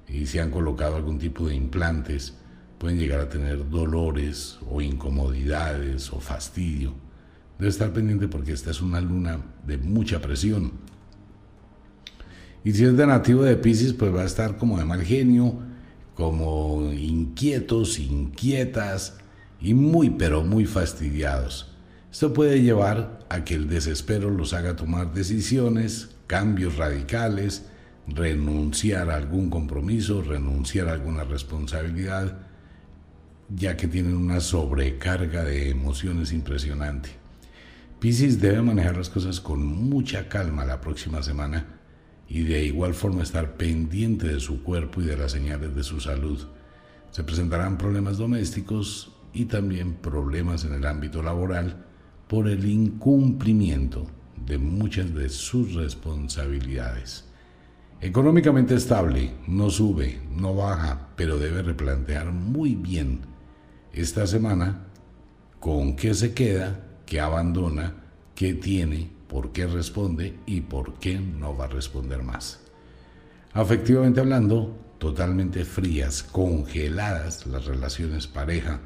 [0.08, 2.36] y se han colocado algún tipo de implantes,
[2.80, 6.94] pueden llegar a tener dolores o incomodidades o fastidio.
[7.60, 10.72] Debe estar pendiente porque esta es una luna de mucha presión.
[12.64, 15.60] Y si es de nativo de Pisces, pues va a estar como de mal genio,
[16.16, 19.18] como inquietos, inquietas
[19.60, 21.76] y muy, pero muy fastidiados.
[22.12, 27.66] Esto puede llevar a que el desespero los haga tomar decisiones, cambios radicales,
[28.08, 32.49] renunciar a algún compromiso, renunciar a alguna responsabilidad,
[33.50, 37.10] ya que tienen una sobrecarga de emociones impresionante.
[38.00, 41.80] Piscis debe manejar las cosas con mucha calma la próxima semana
[42.28, 46.00] y de igual forma estar pendiente de su cuerpo y de las señales de su
[46.00, 46.48] salud.
[47.12, 51.86] Se presentarán problemas domésticos y también problemas en el ámbito laboral
[52.28, 54.06] por el incumplimiento
[54.46, 57.26] de muchas de sus responsabilidades.
[58.02, 63.29] Económicamente estable, no sube, no baja, pero debe replantear muy bien
[64.00, 64.86] esta semana
[65.60, 67.96] con qué se queda, qué abandona,
[68.36, 72.60] qué tiene, por qué responde y por qué no va a responder más.
[73.54, 78.80] Afectivamente hablando, totalmente frías, congeladas las relaciones pareja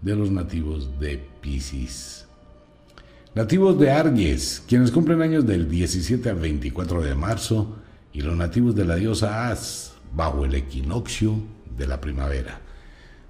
[0.00, 2.26] de los nativos de Pisces.
[3.34, 7.76] Nativos de Aries, quienes cumplen años del 17 al 24 de marzo,
[8.12, 11.34] y los nativos de la diosa As, bajo el equinoccio
[11.76, 12.62] de la primavera.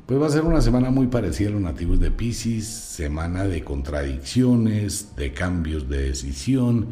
[0.07, 3.65] Pues va a ser una semana muy parecida a los nativos de Pisces, semana de
[3.65, 6.91] contradicciones, de cambios de decisión,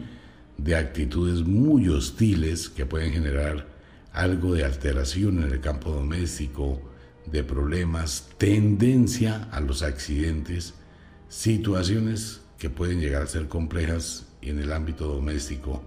[0.59, 3.69] de actitudes muy hostiles que pueden generar
[4.13, 6.83] algo de alteración en el campo doméstico,
[7.31, 10.75] de problemas, tendencia a los accidentes,
[11.29, 15.85] situaciones que pueden llegar a ser complejas en el ámbito doméstico.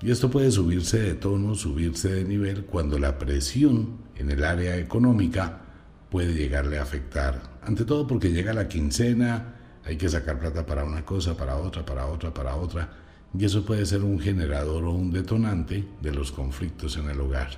[0.00, 4.78] Y esto puede subirse de tono, subirse de nivel cuando la presión en el área
[4.78, 5.66] económica
[6.10, 7.40] puede llegarle a afectar.
[7.62, 9.54] Ante todo porque llega la quincena,
[9.84, 12.90] hay que sacar plata para una cosa, para otra, para otra, para otra.
[13.38, 17.50] Y eso puede ser un generador o un detonante de los conflictos en el hogar.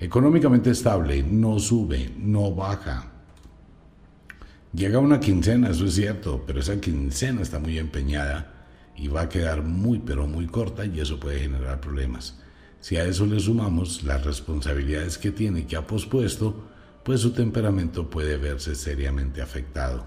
[0.00, 3.12] Económicamente estable, no sube, no baja,
[4.74, 8.52] Llega una quincena, eso es cierto, pero esa quincena está muy empeñada
[8.96, 12.38] y va a quedar muy pero muy corta y eso puede generar problemas.
[12.80, 16.68] Si a eso le sumamos las responsabilidades que tiene que ha pospuesto,
[17.08, 20.04] pues su temperamento puede verse seriamente afectado.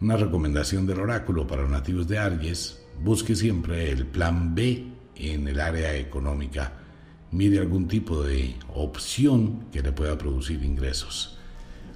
[0.00, 5.60] Una recomendación del oráculo para nativos de Aries, busque siempre el plan B en el
[5.60, 6.72] área económica.
[7.30, 11.38] Mire algún tipo de opción que le pueda producir ingresos.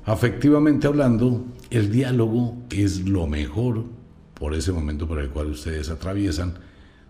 [0.04, 3.82] Afectivamente hablando, el diálogo es lo mejor
[4.34, 6.54] por ese momento por el cual ustedes atraviesan,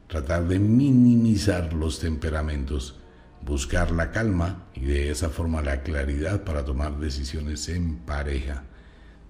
[0.07, 2.99] tratar de minimizar los temperamentos,
[3.45, 8.65] buscar la calma y de esa forma la claridad para tomar decisiones en pareja.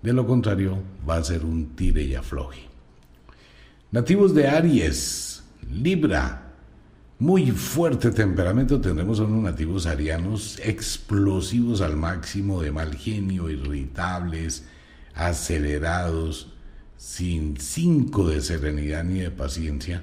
[0.02, 2.68] De lo contrario, va a ser un tire y afloje.
[3.92, 6.50] Nativos de Aries, Libra,
[7.18, 14.64] muy fuerte temperamento tendremos a unos nativos arianos explosivos al máximo, de mal genio, irritables,
[15.14, 16.54] acelerados,
[16.96, 20.02] sin cinco de serenidad ni de paciencia.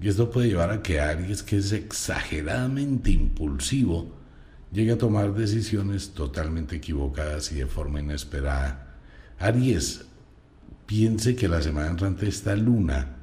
[0.00, 4.14] Y esto puede llevar a que Aries, que es exageradamente impulsivo,
[4.72, 8.96] llegue a tomar decisiones totalmente equivocadas y de forma inesperada.
[9.38, 10.04] Aries,
[10.86, 13.16] piense que la semana entrante esta luna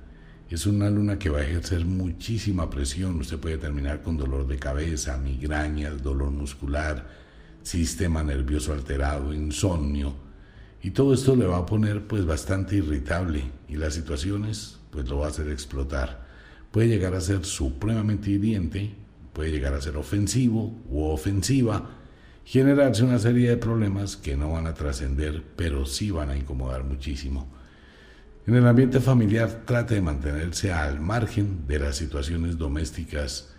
[0.50, 3.20] es una luna que va a ejercer muchísima presión.
[3.20, 7.08] Usted puede terminar con dolor de cabeza, migrañas, dolor muscular,
[7.64, 10.14] sistema nervioso alterado, insomnio.
[10.84, 15.20] Y todo esto le va a poner pues bastante irritable y las situaciones pues lo
[15.20, 16.25] va a hacer explotar.
[16.76, 18.94] Puede llegar a ser supremamente hiriente,
[19.32, 21.90] puede llegar a ser ofensivo u ofensiva,
[22.44, 26.84] generarse una serie de problemas que no van a trascender, pero sí van a incomodar
[26.84, 27.48] muchísimo.
[28.46, 33.56] En el ambiente familiar trate de mantenerse al margen de las situaciones domésticas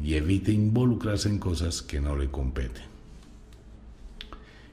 [0.00, 2.84] y evite involucrarse en cosas que no le competen.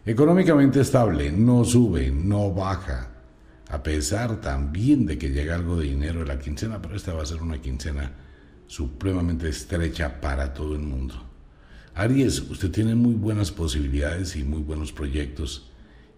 [0.06, 3.17] Económicamente estable, no sube, no baja,
[3.70, 7.24] a pesar también de que llega algo de dinero en la quincena, pero esta va
[7.24, 8.12] a ser una quincena
[8.68, 11.16] supremamente estrecha para todo el mundo.
[11.96, 15.72] Aries, usted tiene muy buenas posibilidades y muy buenos proyectos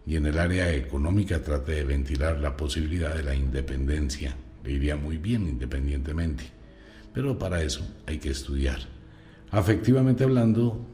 [0.05, 4.35] y en el área económica trate de ventilar la posibilidad de la independencia.
[4.63, 6.43] Le iría muy bien independientemente,
[7.13, 8.79] pero para eso hay que estudiar.
[9.51, 10.85] Afectivamente hablando,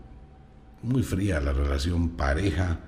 [0.83, 2.81] muy fría la relación pareja,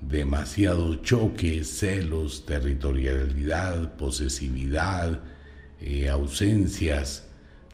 [0.00, 5.20] demasiado choque, celos, territorialidad, posesividad,
[5.80, 7.26] eh, ausencias.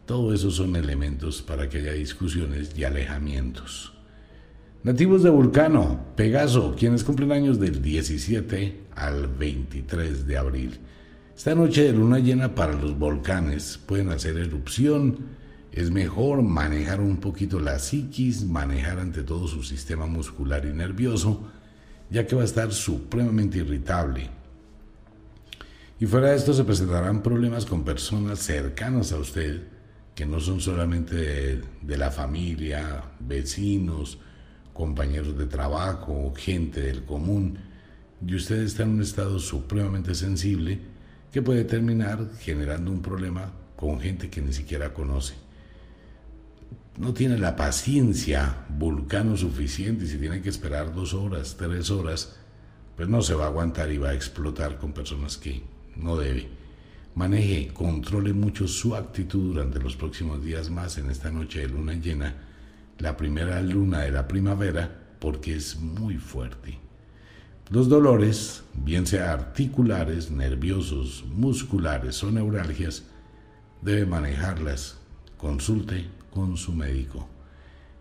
[0.07, 3.93] Todo eso son elementos para que haya discusiones y alejamientos.
[4.83, 10.79] Nativos de Vulcano, Pegaso, quienes cumplen años del 17 al 23 de abril.
[11.35, 15.21] Esta noche de luna llena para los volcanes pueden hacer erupción.
[15.73, 21.51] Es mejor manejar un poquito la psiquis, manejar ante todo su sistema muscular y nervioso,
[22.15, 24.31] ya que va a estar supremamente irritable.
[25.99, 29.65] Y fuera de esto se presentarán problemas con personas cercanas a usted,
[30.15, 34.19] que no son solamente de, de la familia, vecinos,
[34.73, 37.59] compañeros de trabajo, gente del común,
[38.25, 40.79] y usted está en un estado supremamente sensible
[41.33, 45.35] que puede terminar generando un problema con gente que ni siquiera conoce.
[46.97, 52.37] No tiene la paciencia vulcano suficiente y si tiene que esperar dos horas, tres horas,
[52.97, 55.63] pues no se va a aguantar y va a explotar con personas que
[55.97, 56.49] no debe.
[57.17, 61.95] Maneje, controle mucho su actitud durante los próximos días más en esta noche de luna
[61.95, 62.35] llena,
[62.99, 66.79] la primera luna de la primavera, porque es muy fuerte.
[67.71, 73.05] Los dolores, bien sea articulares, nerviosos, musculares o neuralgias,
[73.83, 74.99] debe manejarlas.
[75.37, 77.29] Consulte con su médico.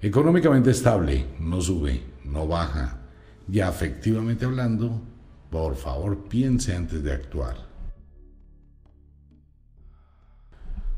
[0.01, 2.99] Económicamente estable, no sube, no baja.
[3.49, 5.01] Y afectivamente hablando,
[5.49, 7.55] por favor piense antes de actuar.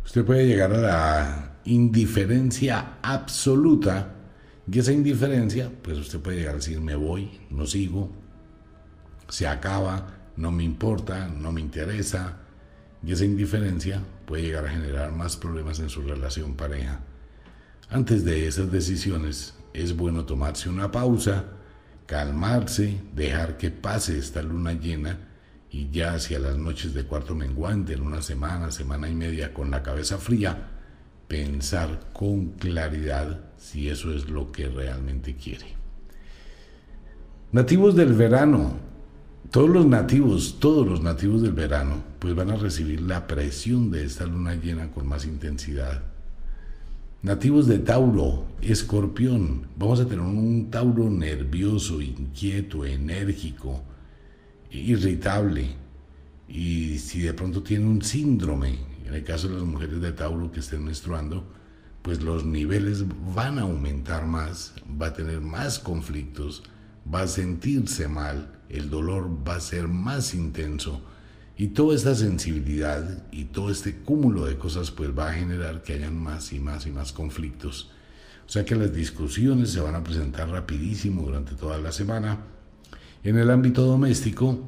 [0.03, 4.13] Usted puede llegar a la indiferencia absoluta
[4.71, 8.11] y esa indiferencia, pues usted puede llegar a decir me voy, no sigo,
[9.29, 10.07] se acaba,
[10.37, 12.39] no me importa, no me interesa,
[13.03, 17.01] y esa indiferencia puede llegar a generar más problemas en su relación pareja.
[17.95, 21.45] Antes de esas decisiones es bueno tomarse una pausa,
[22.05, 25.17] calmarse, dejar que pase esta luna llena
[25.71, 29.71] y ya hacia las noches de cuarto menguante, en una semana, semana y media, con
[29.71, 30.71] la cabeza fría,
[31.29, 35.67] pensar con claridad si eso es lo que realmente quiere.
[37.53, 38.73] Nativos del verano,
[39.51, 44.03] todos los nativos, todos los nativos del verano, pues van a recibir la presión de
[44.03, 46.14] esta luna llena con más intensidad.
[47.25, 53.81] Nativos de Tauro, Escorpión, vamos a tener un Tauro nervioso, inquieto, enérgico,
[54.69, 55.75] irritable.
[56.47, 60.51] Y si de pronto tiene un síndrome, en el caso de las mujeres de Tauro
[60.51, 61.51] que estén menstruando,
[62.03, 63.03] pues los niveles
[63.33, 66.61] van a aumentar más, va a tener más conflictos,
[67.11, 71.01] va a sentirse mal, el dolor va a ser más intenso
[71.57, 75.93] y toda esta sensibilidad y todo este cúmulo de cosas pues va a generar que
[75.93, 77.91] hayan más y más y más conflictos.
[78.45, 82.39] O sea que las discusiones se van a presentar rapidísimo durante toda la semana.
[83.23, 84.59] En el ámbito doméstico,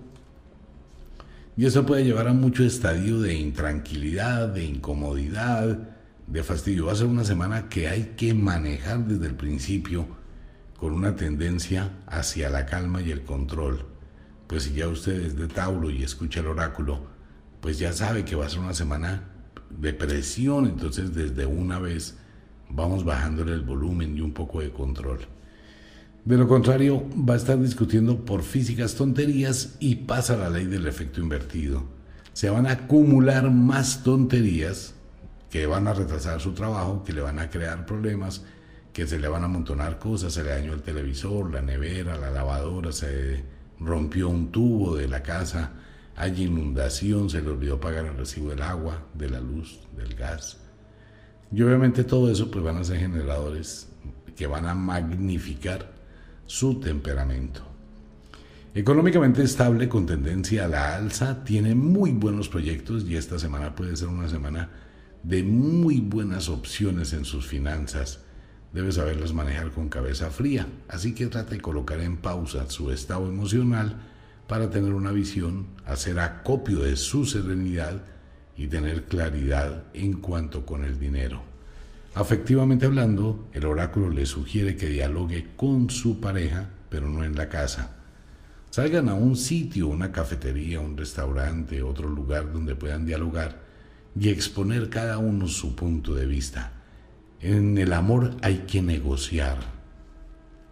[1.57, 5.89] y eso puede llevar a mucho estadio de intranquilidad, de incomodidad,
[6.27, 6.85] de fastidio.
[6.85, 10.07] Va a ser una semana que hay que manejar desde el principio
[10.77, 13.96] con una tendencia hacia la calma y el control.
[14.47, 17.01] Pues si ya usted es de Tauro y escucha el oráculo,
[17.61, 19.23] pues ya sabe que va a ser una semana
[19.69, 22.17] de presión, entonces desde una vez
[22.69, 25.19] vamos bajándole el volumen y un poco de control.
[26.23, 30.87] De lo contrario, va a estar discutiendo por físicas tonterías y pasa la ley del
[30.87, 31.83] efecto invertido.
[32.33, 34.93] Se van a acumular más tonterías
[35.49, 38.43] que van a retrasar su trabajo, que le van a crear problemas
[38.91, 42.31] que se le van a amontonar cosas, se le dañó el televisor, la nevera, la
[42.31, 43.43] lavadora, se
[43.80, 45.73] rompió un tubo de la casa,
[46.15, 50.57] hay inundación, se le olvidó pagar el recibo del agua, de la luz, del gas.
[51.51, 53.88] Y obviamente todo eso pues van a ser generadores
[54.36, 55.91] que van a magnificar
[56.45, 57.61] su temperamento.
[58.73, 63.95] Económicamente estable, con tendencia a la alza, tiene muy buenos proyectos y esta semana puede
[63.95, 64.69] ser una semana
[65.23, 68.23] de muy buenas opciones en sus finanzas
[68.74, 73.28] debe saberlas manejar con cabeza fría, así que trata de colocar en pausa su estado
[73.28, 73.97] emocional
[74.47, 78.01] para tener una visión, hacer acopio de su serenidad
[78.55, 81.41] y tener claridad en cuanto con el dinero.
[82.15, 87.49] Afectivamente hablando, el oráculo le sugiere que dialogue con su pareja, pero no en la
[87.49, 87.97] casa.
[88.72, 93.59] Salgan a un sitio, una cafetería, un restaurante, otro lugar donde puedan dialogar
[94.20, 96.76] y exponer cada uno su punto de vista.
[97.39, 99.57] En el amor hay que negociar.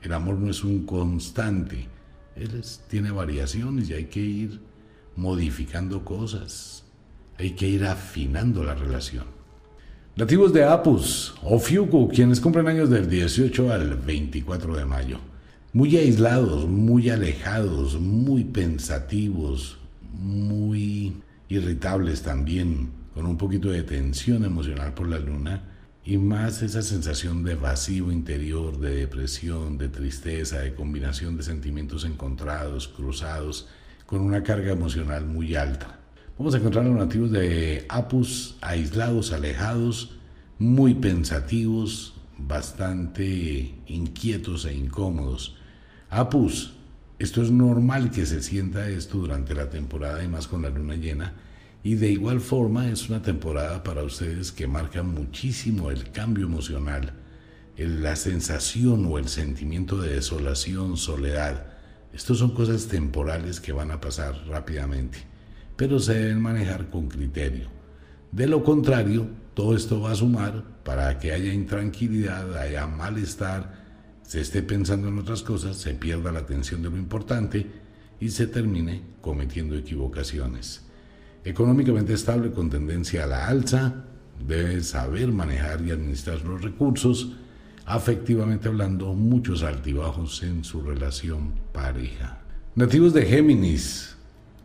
[0.01, 1.87] El amor no es un constante.
[2.35, 4.61] Él tiene variaciones y hay que ir
[5.15, 6.83] modificando cosas.
[7.37, 9.25] Hay que ir afinando la relación.
[10.15, 15.19] Nativos de Apus o Fiuku, quienes cumplen años del 18 al 24 de mayo.
[15.73, 19.77] muy aislados, muy alejados, muy pensativos,
[20.13, 25.74] muy irritables también, con un poquito de tensión emocional por la luna
[26.05, 32.05] y más esa sensación de vacío interior, de depresión, de tristeza, de combinación de sentimientos
[32.05, 33.67] encontrados, cruzados,
[34.05, 35.99] con una carga emocional muy alta.
[36.37, 40.17] Vamos a encontrar a los nativos de Apus aislados, alejados,
[40.59, 45.57] muy pensativos, bastante inquietos e incómodos,
[46.09, 46.73] Apus,
[47.17, 50.95] esto es normal que se sienta esto durante la temporada y más con la luna
[50.95, 51.33] llena.
[51.85, 57.13] Y de igual forma es una temporada para ustedes que marca muchísimo el cambio emocional,
[57.77, 61.67] la sensación o el sentimiento de desolación, soledad.
[62.11, 65.19] Estos son cosas temporales que van a pasar rápidamente,
[65.75, 67.69] pero se deben manejar con criterio.
[68.31, 73.85] De lo contrario, todo esto va a sumar para que haya intranquilidad, haya malestar,
[74.23, 77.67] se esté pensando en otras cosas, se pierda la atención de lo importante
[78.19, 80.84] y se termine cometiendo equivocaciones.
[81.45, 84.03] Económicamente estable con tendencia a la alza,
[84.47, 87.33] debe saber manejar y administrar los recursos,
[87.85, 92.41] afectivamente hablando, muchos altibajos en su relación pareja.
[92.73, 94.15] Nativos de Géminis,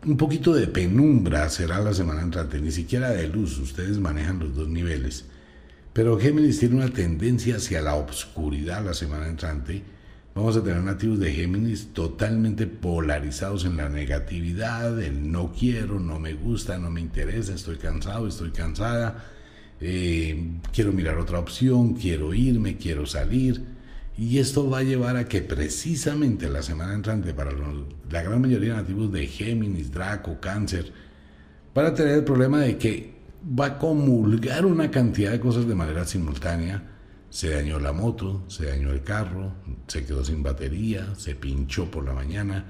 [0.07, 4.55] un poquito de penumbra será la semana entrante, ni siquiera de luz, ustedes manejan los
[4.55, 5.25] dos niveles.
[5.93, 9.83] Pero Géminis tiene una tendencia hacia la obscuridad la semana entrante.
[10.33, 16.19] Vamos a tener nativos de Géminis totalmente polarizados en la negatividad, el no quiero, no
[16.19, 19.25] me gusta, no me interesa, estoy cansado, estoy cansada,
[19.81, 23.61] eh, quiero mirar otra opción, quiero irme, quiero salir.
[24.17, 28.75] Y esto va a llevar a que precisamente la semana entrante para la gran mayoría
[28.75, 30.93] de nativos de Géminis, Draco, Cáncer,
[31.75, 33.15] van a tener el problema de que
[33.59, 36.83] va a comulgar una cantidad de cosas de manera simultánea.
[37.31, 39.55] Se dañó la moto, se dañó el carro,
[39.87, 42.65] se quedó sin batería, se pinchó por la mañana.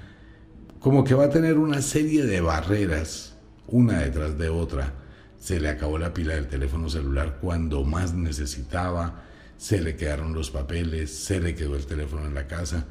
[0.79, 3.35] Como que va a tener una serie de barreras,
[3.67, 4.93] una detrás de otra.
[5.37, 9.25] Se le acabó la pila del teléfono celular cuando más necesitaba,
[9.57, 12.85] se le quedaron los papeles, se le quedó el teléfono en la casa.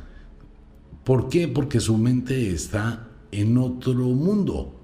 [1.04, 1.48] ¿Por qué?
[1.48, 4.80] Porque su mente está en otro mundo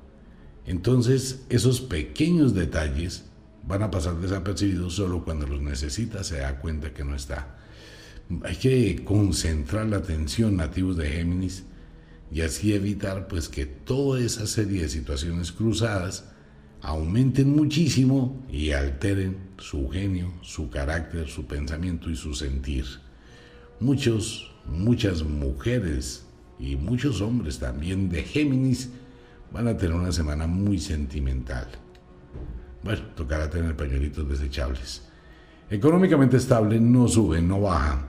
[0.67, 3.25] entonces, esos pequeños detalles
[3.67, 7.59] van a pasar desapercibidos solo cuando los necesita, se da cuenta que no está.
[8.45, 11.65] Hay que concentrar la atención nativos de Géminis
[12.31, 16.25] y así evitar pues que toda esa serie de situaciones cruzadas
[16.83, 22.85] aumenten muchísimo y alteren su genio, su carácter, su pensamiento y su sentir.
[23.81, 26.27] Muchos, muchas mujeres
[26.59, 28.91] y muchos hombres también de Géminis
[29.53, 31.69] van a tener una semana muy sentimental.
[32.87, 35.03] Bueno, tocará tener pañuelitos desechables.
[35.69, 38.07] Económicamente estable, no sube, no baja.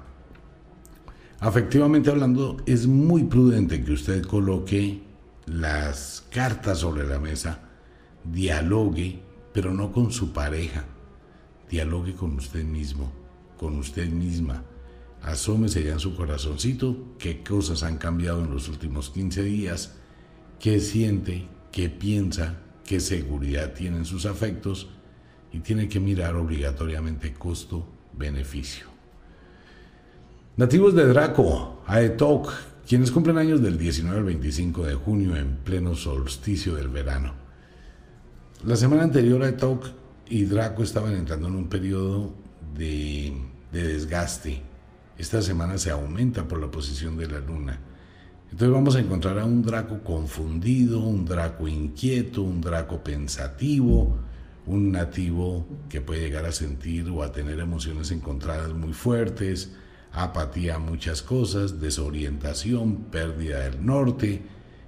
[1.40, 5.02] Afectivamente hablando, es muy prudente que usted coloque
[5.48, 7.60] las cartas sobre la mesa,
[8.24, 9.20] dialogue,
[9.54, 10.86] pero no con su pareja.
[11.70, 13.12] Dialogue con usted mismo,
[13.58, 14.64] con usted misma.
[15.24, 19.98] Asómese ya en su corazoncito qué cosas han cambiado en los últimos 15 días
[20.60, 22.58] qué siente, qué piensa,
[22.88, 24.88] qué seguridad tiene en sus afectos
[25.52, 28.88] y tiene que mirar obligatoriamente costo-beneficio.
[30.56, 32.52] Nativos de Draco, Aetok,
[32.88, 37.34] quienes cumplen años del 19 al 25 de junio en pleno solsticio del verano.
[38.66, 39.90] La semana anterior Aetok
[40.30, 42.34] y Draco estaban entrando en un periodo
[42.74, 43.34] de,
[43.72, 44.62] de desgaste.
[45.18, 47.80] Esta semana se aumenta por la posición de la luna
[48.52, 54.18] entonces vamos a encontrar a un Draco confundido, un Draco inquieto, un Draco pensativo,
[54.66, 59.72] un nativo que puede llegar a sentir o a tener emociones encontradas muy fuertes,
[60.12, 64.42] apatía a muchas cosas, desorientación, pérdida del norte,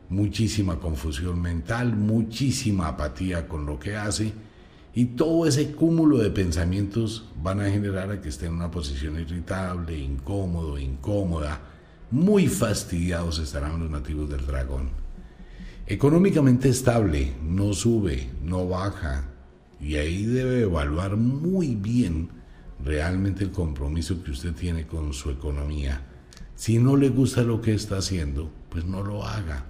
[0.10, 4.34] muchísima confusión mental, muchísima apatía con lo que hace.
[4.94, 9.20] Y todo ese cúmulo de pensamientos van a generar a que esté en una posición
[9.20, 11.62] irritable, incómodo, incómoda,
[12.12, 14.90] muy fastidiados estarán los nativos del dragón.
[15.86, 19.26] Económicamente estable, no sube, no baja,
[19.80, 22.30] y ahí debe evaluar muy bien
[22.84, 26.06] realmente el compromiso que usted tiene con su economía.
[26.56, 29.66] Si no le gusta lo que está haciendo, pues no lo haga.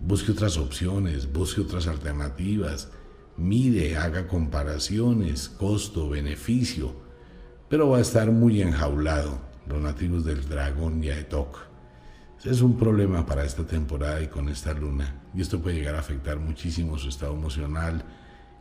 [0.00, 2.88] Busque otras opciones, busque otras alternativas,
[3.36, 6.94] mire, haga comparaciones, costo, beneficio,
[7.68, 11.67] pero va a estar muy enjaulado los nativos del dragón y Aetok.
[12.44, 15.22] Es un problema para esta temporada y con esta luna.
[15.34, 18.04] Y esto puede llegar a afectar muchísimo su estado emocional,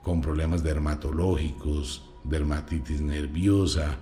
[0.01, 3.97] con problemas dermatológicos, dermatitis nerviosa,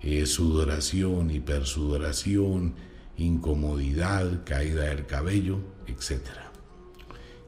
[0.00, 2.74] eh, sudoración, hipersudoración,
[3.18, 6.22] incomodidad, caída del cabello, etc.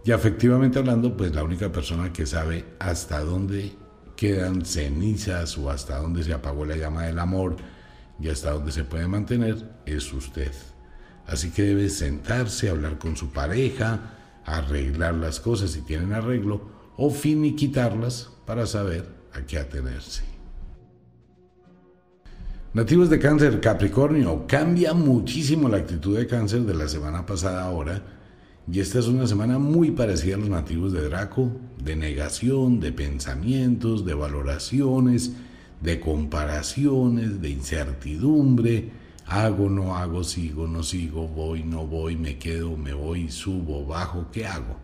[0.04, 3.72] Y afectivamente hablando, pues la única persona que sabe hasta dónde
[4.16, 7.56] quedan cenizas o hasta dónde se apagó la llama del amor
[8.20, 10.52] y hasta dónde se puede mantener es usted.
[11.30, 16.60] Así que debe sentarse, hablar con su pareja, arreglar las cosas si tienen arreglo
[16.96, 20.24] o finiquitarlas para saber a qué atenerse.
[22.74, 28.02] Nativos de cáncer Capricornio, cambia muchísimo la actitud de cáncer de la semana pasada ahora
[28.70, 31.52] y esta es una semana muy parecida a los nativos de Draco,
[31.82, 35.32] de negación, de pensamientos, de valoraciones,
[35.80, 38.99] de comparaciones, de incertidumbre,
[39.30, 44.26] hago, no hago, sigo, no sigo, voy, no voy, me quedo, me voy, subo, bajo,
[44.32, 44.76] ¿qué hago?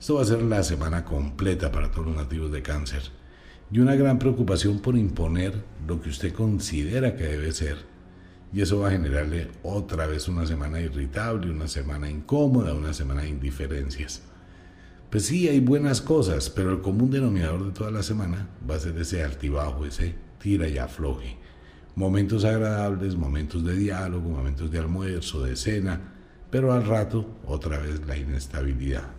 [0.00, 3.02] Esto va a ser la semana completa para todos los nativos de cáncer
[3.70, 7.76] y una gran preocupación por imponer lo que usted considera que debe ser.
[8.54, 13.22] Y eso va a generarle otra vez una semana irritable, una semana incómoda, una semana
[13.22, 14.22] de indiferencias.
[15.10, 18.80] Pues sí, hay buenas cosas, pero el común denominador de toda la semana va a
[18.80, 21.36] ser ese altibajo, ese tira y afloje.
[21.96, 26.12] Momentos agradables, momentos de diálogo, momentos de almuerzo, de cena,
[26.50, 29.10] pero al rato otra vez la inestabilidad.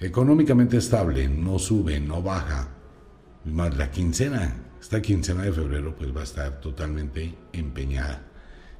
[0.00, 2.68] Económicamente estable, no sube, no baja,
[3.44, 8.22] más la quincena, esta quincena de febrero pues va a estar totalmente empeñada.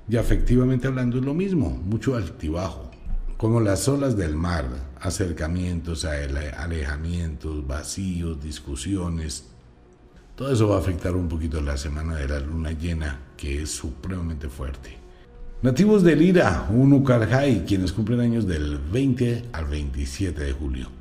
[0.09, 2.91] Y afectivamente hablando es lo mismo, mucho altibajo,
[3.37, 4.67] como las olas del mar,
[5.01, 9.48] acercamientos, alejamientos, vacíos, discusiones.
[10.39, 13.71] Todo eso va a afectar un poquito la semana de la luna llena, que es
[13.71, 14.97] supremamente fuerte.
[15.63, 17.05] Nativos de Lira, un
[17.67, 20.93] quienes cumplen años del 20 al 27 de julio.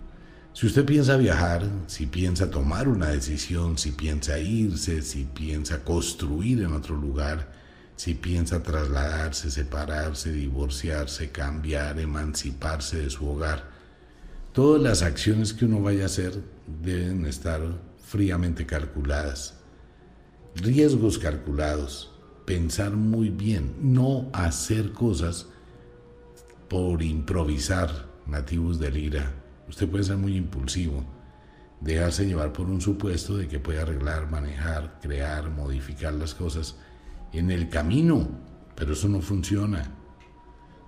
[0.54, 6.64] Si usted piensa viajar, si piensa tomar una decisión, si piensa irse, si piensa construir
[6.64, 7.54] en otro lugar,
[7.96, 13.70] si piensa trasladarse, separarse, divorciarse, cambiar, emanciparse de su hogar,
[14.52, 16.42] todas las acciones que uno vaya a hacer
[16.82, 17.62] deben estar
[18.08, 19.56] fríamente calculadas.
[20.56, 22.14] Riesgos calculados,
[22.46, 25.48] pensar muy bien, no hacer cosas
[26.70, 29.34] por improvisar, nativos del ira
[29.70, 31.04] Usted puede ser muy impulsivo,
[31.82, 36.78] dejarse llevar por un supuesto de que puede arreglar, manejar, crear, modificar las cosas
[37.34, 38.30] en el camino,
[38.76, 39.92] pero eso no funciona.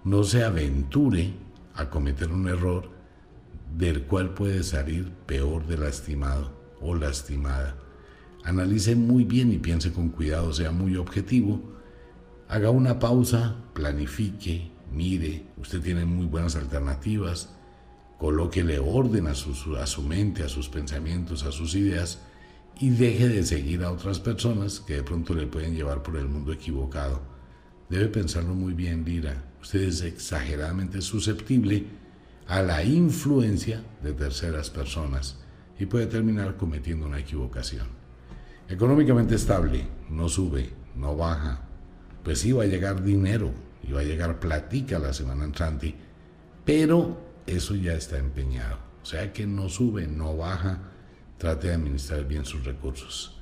[0.05, 1.33] No se aventure
[1.75, 2.89] a cometer un error
[3.77, 7.75] del cual puede salir peor de lastimado o lastimada.
[8.43, 11.61] Analice muy bien y piense con cuidado, sea muy objetivo.
[12.47, 17.49] Haga una pausa, planifique, mire, usted tiene muy buenas alternativas,
[18.17, 22.19] colóquele orden a su, a su mente, a sus pensamientos, a sus ideas
[22.79, 26.27] y deje de seguir a otras personas que de pronto le pueden llevar por el
[26.27, 27.21] mundo equivocado.
[27.89, 29.43] Debe pensarlo muy bien, Lira.
[29.61, 31.85] Usted es exageradamente susceptible
[32.47, 35.37] a la influencia de terceras personas
[35.79, 37.87] y puede terminar cometiendo una equivocación.
[38.67, 41.61] Económicamente estable, no sube, no baja.
[42.23, 43.51] Pues sí va a llegar dinero
[43.81, 45.95] y va a llegar platica la semana entrante,
[46.65, 47.17] pero
[47.47, 48.77] eso ya está empeñado.
[49.01, 50.79] O sea que no sube, no baja,
[51.37, 53.39] trate de administrar bien sus recursos.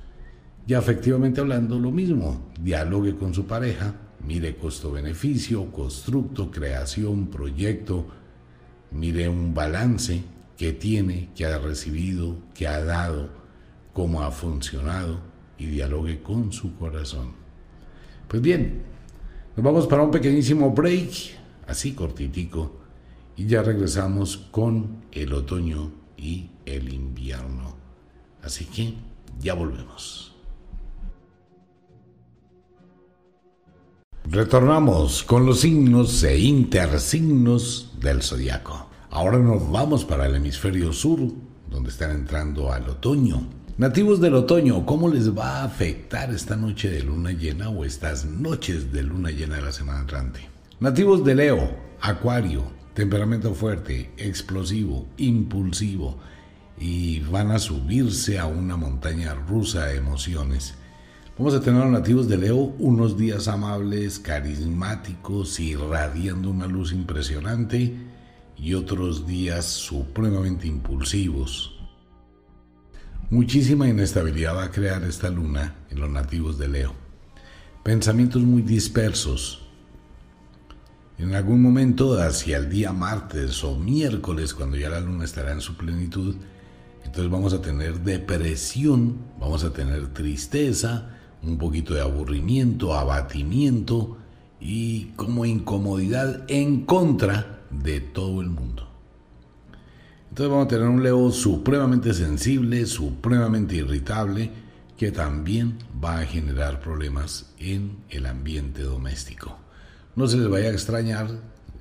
[0.67, 8.05] Y efectivamente hablando, lo mismo, dialogue con su pareja, mire costo-beneficio, constructo, creación, proyecto,
[8.91, 13.29] mire un balance que tiene, que ha recibido, que ha dado,
[13.93, 15.19] cómo ha funcionado
[15.57, 17.33] y dialogue con su corazón.
[18.27, 18.83] Pues bien,
[19.55, 21.11] nos vamos para un pequeñísimo break,
[21.67, 22.77] así cortitico
[23.35, 27.75] y ya regresamos con el otoño y el invierno.
[28.43, 28.95] Así que
[29.39, 30.35] ya volvemos.
[34.25, 38.86] Retornamos con los signos e intersignos del zodiaco.
[39.09, 41.19] Ahora nos vamos para el hemisferio sur,
[41.71, 43.47] donde están entrando al otoño.
[43.77, 48.25] Nativos del otoño, ¿cómo les va a afectar esta noche de luna llena o estas
[48.25, 50.41] noches de luna llena de la semana entrante?
[50.81, 51.69] Nativos de Leo,
[52.01, 56.17] Acuario, temperamento fuerte, explosivo, impulsivo
[56.77, 60.75] y van a subirse a una montaña rusa de emociones.
[61.37, 66.91] Vamos a tener a los nativos de Leo unos días amables, carismáticos, irradiando una luz
[66.91, 68.06] impresionante
[68.59, 71.75] y otros días supremamente impulsivos.
[73.29, 76.93] Muchísima inestabilidad va a crear esta luna en los nativos de Leo.
[77.83, 79.67] Pensamientos muy dispersos,
[81.17, 85.61] en algún momento hacia el día martes o miércoles, cuando ya la luna estará en
[85.61, 86.35] su plenitud,
[87.03, 91.09] entonces vamos a tener depresión, vamos a tener tristeza,
[91.41, 94.17] un poquito de aburrimiento, abatimiento
[94.59, 98.87] y como incomodidad en contra de todo el mundo.
[100.29, 104.51] Entonces vamos a tener un Leo supremamente sensible, supremamente irritable,
[104.97, 109.57] que también va a generar problemas en el ambiente doméstico.
[110.15, 111.29] No se les vaya a extrañar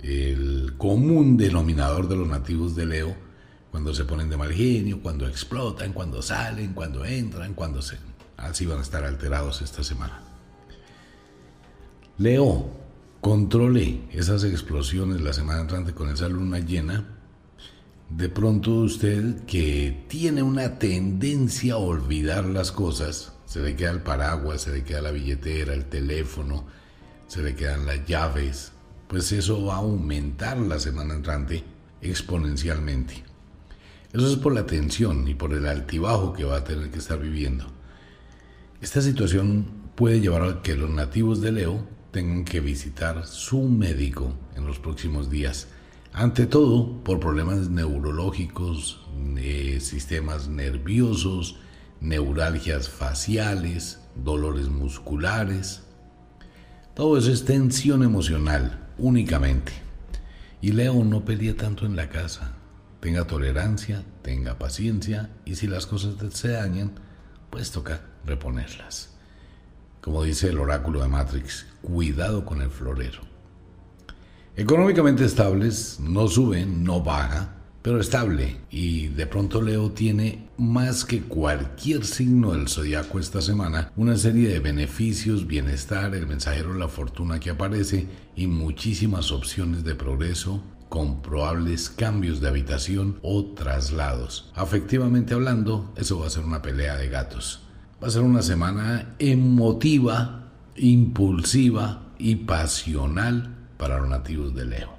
[0.02, 3.16] el común denominador de los nativos de Leo
[3.70, 7.98] cuando se ponen de mal genio, cuando explotan, cuando salen, cuando entran, cuando se...
[8.36, 10.20] Así van a estar alterados esta semana.
[12.18, 12.70] Leo,
[13.26, 17.08] controle esas explosiones la semana entrante con esa luna llena.
[18.08, 24.02] De pronto usted que tiene una tendencia a olvidar las cosas, se le queda el
[24.02, 26.68] paraguas, se le queda la billetera, el teléfono,
[27.26, 28.70] se le quedan las llaves,
[29.08, 31.64] pues eso va a aumentar la semana entrante
[32.02, 33.24] exponencialmente.
[34.12, 37.18] Eso es por la tensión y por el altibajo que va a tener que estar
[37.18, 37.66] viviendo.
[38.80, 39.66] Esta situación
[39.96, 44.78] puede llevar a que los nativos de Leo tengan que visitar su médico en los
[44.78, 45.68] próximos días.
[46.14, 51.58] Ante todo, por problemas neurológicos, de sistemas nerviosos,
[52.00, 55.82] neuralgias faciales, dolores musculares.
[56.94, 59.72] Todo eso es tensión emocional únicamente.
[60.62, 62.52] Y Leo no pelea tanto en la casa.
[63.00, 66.92] Tenga tolerancia, tenga paciencia y si las cosas se dañan,
[67.50, 69.10] pues toca reponerlas.
[70.06, 73.20] Como dice el oráculo de Matrix, cuidado con el florero.
[74.56, 78.56] Económicamente estables, no suben, no baja, pero estable.
[78.68, 84.48] Y de pronto Leo tiene más que cualquier signo del zodiaco esta semana una serie
[84.48, 90.64] de beneficios, bienestar, el mensajero de la fortuna que aparece y muchísimas opciones de progreso
[90.88, 94.50] con probables cambios de habitación o traslados.
[94.56, 97.60] Afectivamente hablando, eso va a ser una pelea de gatos.
[98.02, 100.45] Va a ser una semana emotiva,
[100.78, 104.90] impulsiva y pasional para los nativos de Leo.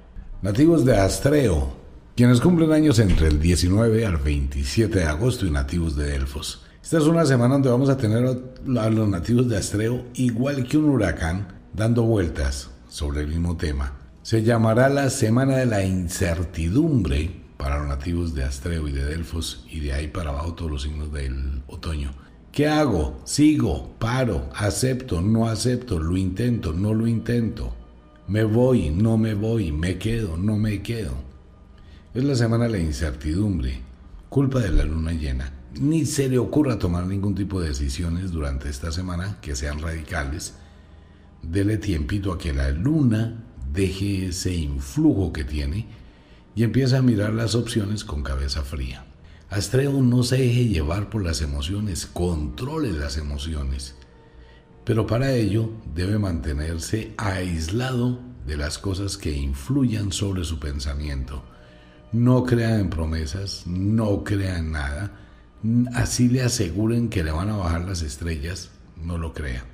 [0.42, 1.76] Nativos de Astreo,
[2.16, 6.64] quienes cumplen años entre el 19 al 27 de agosto y nativos de Delfos.
[6.82, 10.78] Esta es una semana donde vamos a tener a los nativos de Astreo igual que
[10.78, 13.94] un huracán dando vueltas sobre el mismo tema.
[14.22, 19.66] Se llamará la Semana de la Incertidumbre para los nativos de Astreo y de Delfos
[19.68, 22.12] y de ahí para abajo todos los signos del otoño.
[22.52, 23.20] ¿Qué hago?
[23.24, 27.74] Sigo, paro, acepto, no acepto, lo intento, no lo intento.
[28.26, 31.14] Me voy, no me voy, me quedo, no me quedo.
[32.14, 33.80] Es la semana de la incertidumbre,
[34.28, 35.52] culpa de la luna llena.
[35.80, 40.54] Ni se le ocurra tomar ningún tipo de decisiones durante esta semana que sean radicales.
[41.42, 45.86] Dele tiempito a que la luna deje ese influjo que tiene
[46.56, 49.07] y empiece a mirar las opciones con cabeza fría.
[49.50, 53.94] Astreo no se deje llevar por las emociones, controle las emociones.
[54.84, 61.42] Pero para ello debe mantenerse aislado de las cosas que influyan sobre su pensamiento
[62.12, 65.12] no crea en promesas, no crea en nada,
[65.94, 69.64] así le aseguren que le van a bajar las estrellas, no lo crea.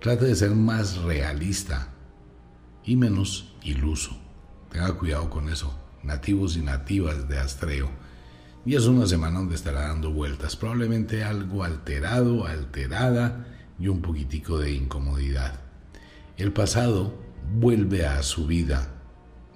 [0.00, 1.88] Trate de ser más realista
[2.84, 4.16] y menos iluso.
[4.70, 7.90] Tenga cuidado con eso, nativos y nativas de Astreo.
[8.66, 13.46] Y es una semana donde estará dando vueltas, probablemente algo alterado, alterada
[13.78, 15.60] y un poquitico de incomodidad.
[16.36, 17.14] El pasado
[17.58, 18.88] vuelve a su vida,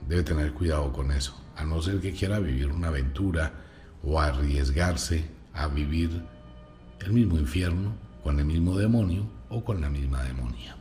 [0.06, 3.52] debe tener cuidado con eso a no ser que quiera vivir una aventura
[4.04, 6.22] o arriesgarse a vivir
[7.00, 10.76] el mismo infierno con el mismo demonio o con la misma demonia.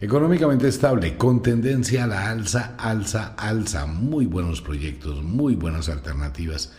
[0.00, 6.74] Económicamente estable, con tendencia a la alza, alza, alza, muy buenos proyectos, muy buenas alternativas.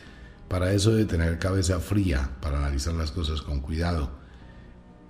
[0.47, 4.11] Para eso de tener cabeza fría, para analizar las cosas con cuidado.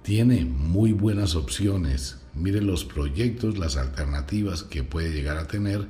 [0.01, 2.19] Tiene muy buenas opciones.
[2.33, 5.87] Mire los proyectos, las alternativas que puede llegar a tener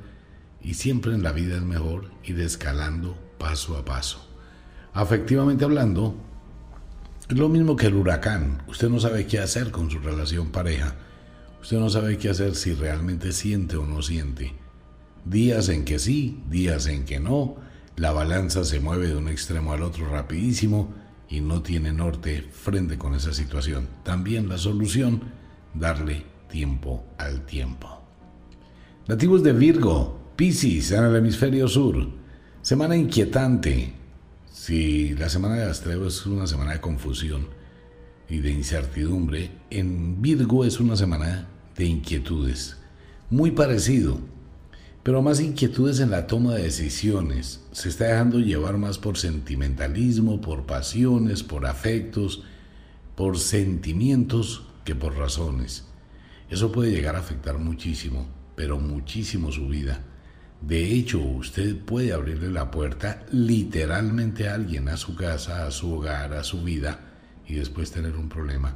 [0.62, 4.26] y siempre en la vida es mejor ir escalando paso a paso.
[4.92, 6.16] Afectivamente hablando,
[7.28, 8.62] es lo mismo que el huracán.
[8.66, 10.96] Usted no sabe qué hacer con su relación pareja.
[11.60, 14.54] Usted no sabe qué hacer si realmente siente o no siente.
[15.24, 17.56] Días en que sí, días en que no.
[17.96, 20.92] La balanza se mueve de un extremo al otro rapidísimo
[21.30, 23.88] y no tiene norte frente con esa situación.
[24.02, 25.22] También la solución,
[25.72, 28.02] darle tiempo al tiempo.
[29.08, 31.96] Nativos de Virgo, Piscis en el hemisferio sur.
[32.60, 33.94] Semana inquietante.
[34.52, 37.46] Si la semana de Astreo es una semana de confusión
[38.28, 42.76] y de incertidumbre, en Virgo es una semana de inquietudes.
[43.30, 44.18] Muy parecido,
[45.06, 47.60] pero más inquietudes en la toma de decisiones.
[47.70, 52.42] Se está dejando llevar más por sentimentalismo, por pasiones, por afectos,
[53.14, 55.84] por sentimientos que por razones.
[56.50, 58.26] Eso puede llegar a afectar muchísimo,
[58.56, 60.02] pero muchísimo su vida.
[60.60, 65.92] De hecho, usted puede abrirle la puerta literalmente a alguien, a su casa, a su
[65.92, 66.98] hogar, a su vida,
[67.46, 68.74] y después tener un problema.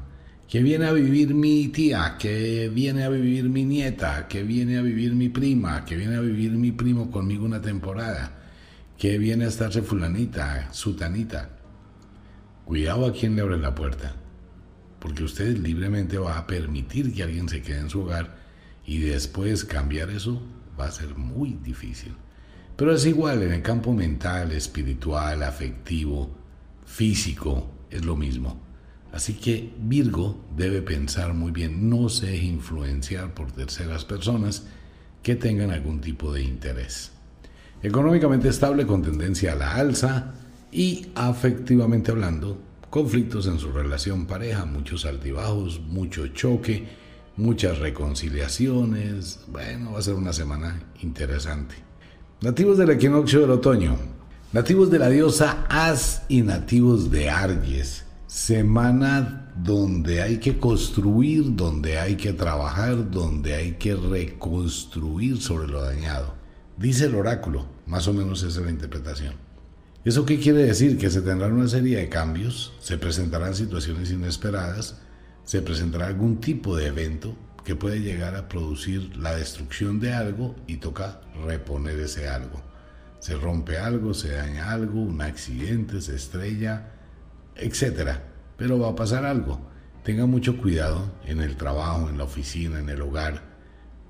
[0.51, 4.83] Que viene a vivir mi tía, que viene a vivir mi nieta, que viene a
[4.83, 8.33] vivir mi prima, que viene a vivir mi primo conmigo una temporada,
[8.99, 11.51] que viene a estarse fulanita, sutanita.
[12.65, 14.17] Cuidado a quien le abre la puerta,
[14.99, 18.37] porque usted libremente va a permitir que alguien se quede en su hogar
[18.85, 20.43] y después cambiar eso
[20.79, 22.17] va a ser muy difícil.
[22.75, 26.37] Pero es igual en el campo mental, espiritual, afectivo,
[26.85, 28.70] físico, es lo mismo.
[29.13, 34.65] Así que Virgo debe pensar muy bien, no se deje influenciar por terceras personas
[35.23, 37.11] que tengan algún tipo de interés.
[37.83, 40.35] Económicamente estable con tendencia a la alza
[40.71, 42.59] y afectivamente hablando,
[42.89, 46.87] conflictos en su relación pareja, muchos altibajos, mucho choque,
[47.37, 49.41] muchas reconciliaciones.
[49.49, 51.75] Bueno, va a ser una semana interesante.
[52.43, 53.97] Nativos del equinoccio del otoño,
[54.53, 58.05] nativos de la diosa As y nativos de Arges.
[58.31, 65.83] Semana donde hay que construir, donde hay que trabajar, donde hay que reconstruir sobre lo
[65.83, 66.37] dañado.
[66.77, 69.35] Dice el oráculo, más o menos esa es la interpretación.
[70.05, 70.97] ¿Eso qué quiere decir?
[70.97, 75.01] Que se tendrán una serie de cambios, se presentarán situaciones inesperadas,
[75.43, 80.55] se presentará algún tipo de evento que puede llegar a producir la destrucción de algo
[80.69, 82.63] y toca reponer ese algo.
[83.19, 87.00] Se rompe algo, se daña algo, un accidente, se estrella,
[87.61, 88.19] etc.
[88.57, 89.61] Pero va a pasar algo.
[90.03, 93.43] Tenga mucho cuidado en el trabajo, en la oficina, en el hogar,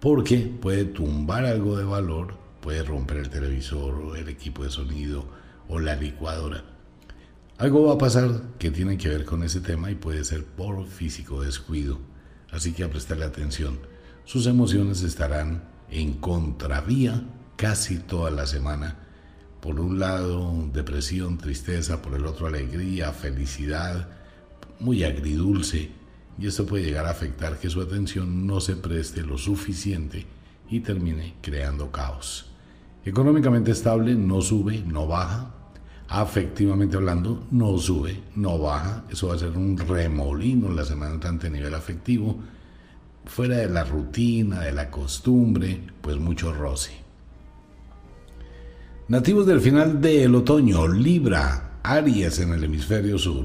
[0.00, 5.26] porque puede tumbar algo de valor, puede romper el televisor o el equipo de sonido
[5.68, 6.64] o la licuadora.
[7.58, 10.86] Algo va a pasar que tiene que ver con ese tema y puede ser por
[10.86, 11.98] físico descuido.
[12.50, 13.78] Así que a prestarle atención.
[14.24, 17.22] Sus emociones estarán en contravía
[17.56, 18.96] casi toda la semana.
[19.60, 24.08] Por un lado, depresión, tristeza, por el otro, alegría, felicidad,
[24.78, 25.90] muy agridulce.
[26.38, 30.26] Y esto puede llegar a afectar que su atención no se preste lo suficiente
[30.70, 32.50] y termine creando caos.
[33.04, 35.54] Económicamente estable, no sube, no baja,
[36.08, 39.04] afectivamente hablando, no sube, no baja.
[39.10, 42.38] Eso va a ser un remolino la semana entrante a nivel afectivo.
[43.24, 47.09] Fuera de la rutina, de la costumbre, pues mucho roce.
[49.10, 53.44] Nativos del final del otoño, Libra, Aries en el hemisferio sur.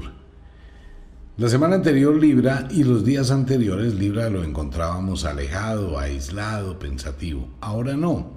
[1.38, 7.48] La semana anterior Libra y los días anteriores Libra lo encontrábamos alejado, aislado, pensativo.
[7.60, 8.30] Ahora no.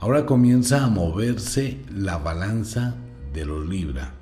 [0.00, 2.94] Ahora comienza a moverse la balanza
[3.34, 4.14] de los Libra.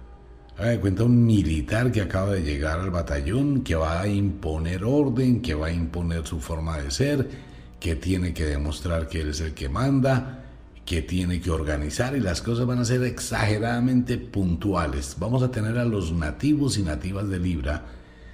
[0.58, 4.82] Haga de cuenta un militar que acaba de llegar al batallón, que va a imponer
[4.82, 7.30] orden, que va a imponer su forma de ser,
[7.78, 10.43] que tiene que demostrar que él es el que manda,
[10.84, 15.16] que tiene que organizar y las cosas van a ser exageradamente puntuales.
[15.18, 17.86] Vamos a tener a los nativos y nativas de Libra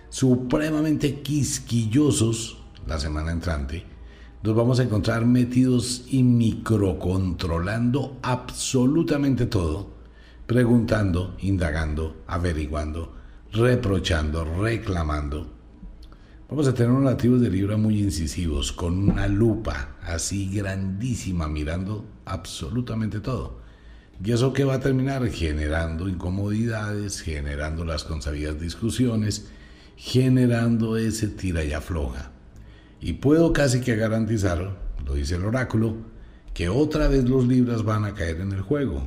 [0.09, 3.85] supremamente quisquillosos la semana entrante.
[4.43, 10.01] Nos vamos a encontrar metidos y microcontrolando absolutamente todo
[10.51, 13.13] preguntando, indagando, averiguando,
[13.53, 15.47] reprochando, reclamando.
[16.49, 22.05] Vamos a tener unos nativos de Libra muy incisivos, con una lupa así grandísima, mirando
[22.25, 23.61] absolutamente todo.
[24.23, 25.27] ¿Y eso qué va a terminar?
[25.29, 29.49] Generando incomodidades, generando las consabidas discusiones,
[29.97, 32.31] generando ese tira y afloja.
[33.01, 35.97] Y puedo casi que garantizar, lo dice el oráculo,
[36.53, 39.07] que otra vez los libras van a caer en el juego.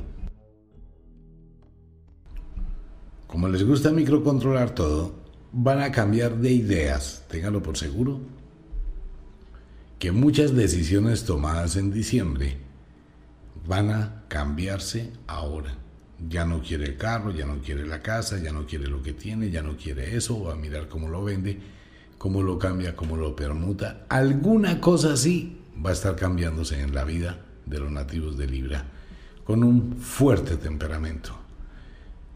[3.28, 5.14] Como les gusta microcontrolar todo,
[5.52, 8.20] van a cambiar de ideas, ténganlo por seguro,
[10.00, 12.63] que muchas decisiones tomadas en diciembre
[13.66, 15.74] van a cambiarse ahora.
[16.28, 19.12] Ya no quiere el carro, ya no quiere la casa, ya no quiere lo que
[19.12, 21.58] tiene, ya no quiere eso, va a mirar cómo lo vende,
[22.18, 24.06] cómo lo cambia, cómo lo permuta.
[24.08, 28.84] Alguna cosa así va a estar cambiándose en la vida de los nativos de Libra,
[29.44, 31.36] con un fuerte temperamento.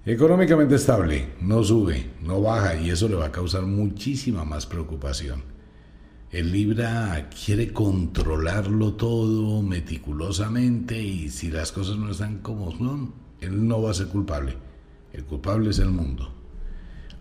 [0.05, 5.43] Económicamente estable, no sube, no baja y eso le va a causar muchísima más preocupación.
[6.31, 13.67] El Libra quiere controlarlo todo meticulosamente y si las cosas no están como son, él
[13.67, 14.55] no va a ser culpable.
[15.11, 16.31] El culpable es el mundo.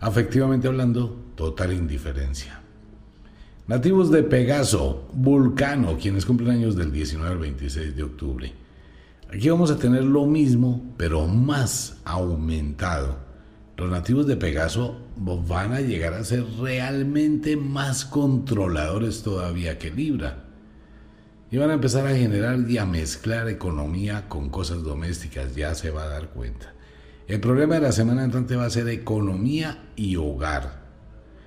[0.00, 2.60] Afectivamente hablando, total indiferencia.
[3.66, 8.52] Nativos de Pegaso, Vulcano, quienes cumplen años del 19 al 26 de octubre.
[9.32, 13.27] Aquí vamos a tener lo mismo, pero más aumentado.
[13.78, 20.46] Los nativos de Pegaso van a llegar a ser realmente más controladores todavía que Libra.
[21.52, 25.92] Y van a empezar a generar y a mezclar economía con cosas domésticas, ya se
[25.92, 26.74] va a dar cuenta.
[27.28, 30.82] El problema de la semana entrante va a ser economía y hogar.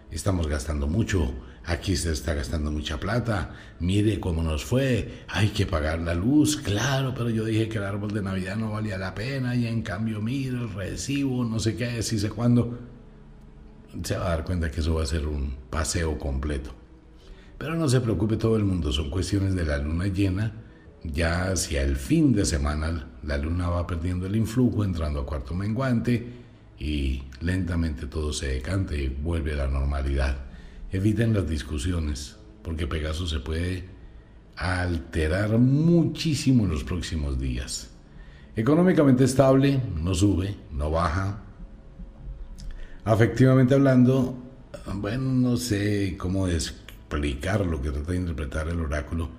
[0.09, 1.33] Estamos gastando mucho,
[1.65, 6.57] aquí se está gastando mucha plata, mire cómo nos fue, hay que pagar la luz,
[6.57, 9.81] claro, pero yo dije que el árbol de Navidad no valía la pena y en
[9.81, 12.79] cambio mire el recibo, no sé qué, si sé cuándo.
[14.03, 16.73] Se va a dar cuenta que eso va a ser un paseo completo.
[17.57, 20.53] Pero no se preocupe todo el mundo, son cuestiones de la luna llena.
[21.03, 25.53] Ya hacia el fin de semana la luna va perdiendo el influjo, entrando a cuarto
[25.53, 26.27] menguante
[26.79, 30.50] y lentamente todo se decanta y vuelve a la normalidad.
[30.91, 33.85] Eviten las discusiones, porque Pegaso se puede
[34.57, 37.89] alterar muchísimo en los próximos días.
[38.55, 41.43] Económicamente estable, no sube, no baja.
[43.05, 44.37] Afectivamente hablando,
[44.95, 49.29] bueno, no sé cómo explicar lo que trata de interpretar el oráculo.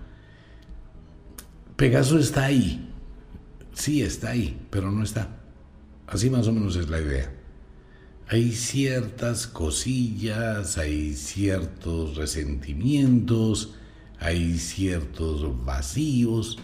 [1.76, 2.88] Pegaso está ahí.
[3.74, 5.28] Sí, está ahí, pero no está.
[6.06, 7.30] Así más o menos es la idea.
[8.32, 13.74] Hay ciertas cosillas, hay ciertos resentimientos,
[14.18, 16.58] hay ciertos vacíos.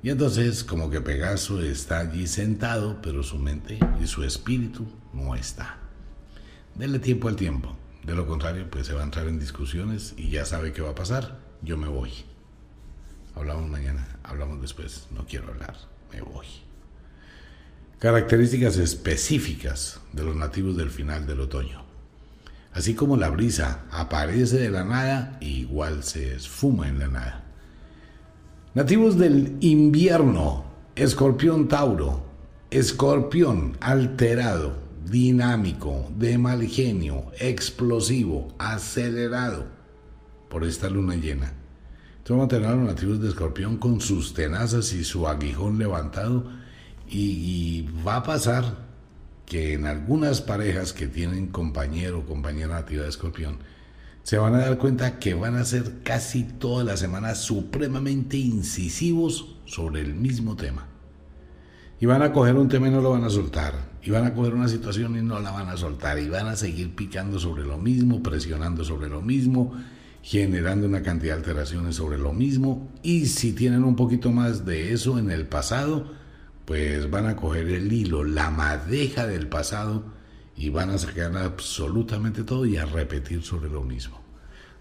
[0.00, 5.34] Y entonces como que Pegaso está allí sentado, pero su mente y su espíritu no
[5.34, 5.80] está.
[6.76, 7.76] Dele tiempo al tiempo.
[8.04, 10.90] De lo contrario, pues se va a entrar en discusiones y ya sabe qué va
[10.90, 11.40] a pasar.
[11.62, 12.12] Yo me voy.
[13.34, 15.08] Hablamos mañana, hablamos después.
[15.10, 15.76] No quiero hablar,
[16.12, 16.46] me voy.
[17.98, 21.82] Características específicas de los nativos del final del otoño.
[22.72, 27.44] Así como la brisa aparece de la nada, igual se esfuma en la nada.
[28.72, 32.24] Nativos del invierno, escorpión Tauro,
[32.70, 39.66] escorpión alterado, dinámico, de mal genio, explosivo, acelerado
[40.48, 41.52] por esta luna llena.
[42.18, 45.78] Entonces vamos a tener a los nativos de escorpión con sus tenazas y su aguijón
[45.78, 46.67] levantado
[47.10, 48.86] y, va a pasar
[49.46, 53.58] que en algunas parejas que tienen compañero o compañera nativa de escorpión,
[54.22, 59.56] se van a dar cuenta que van a ser casi toda la semana supremamente incisivos
[59.64, 60.86] sobre el mismo tema.
[62.00, 63.74] Y van a coger un tema y no lo van a soltar.
[64.02, 66.18] Y van a coger una situación y no la van a soltar.
[66.18, 69.74] Y van a seguir picando sobre lo mismo, presionando sobre lo mismo,
[70.22, 72.88] generando una cantidad de alteraciones sobre lo mismo.
[73.02, 76.06] Y si tienen un poquito más de eso en el pasado,
[76.68, 80.04] pues van a coger el hilo, la madeja del pasado
[80.54, 84.20] y van a sacar absolutamente todo y a repetir sobre lo mismo.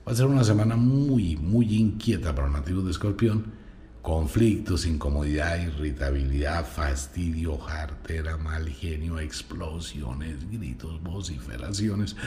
[0.05, 3.53] Va a ser una semana muy, muy inquieta para los nativos de Escorpión
[4.01, 12.17] conflictos, incomodidad, irritabilidad, fastidio, jartera, mal genio, explosiones, gritos, vociferaciones.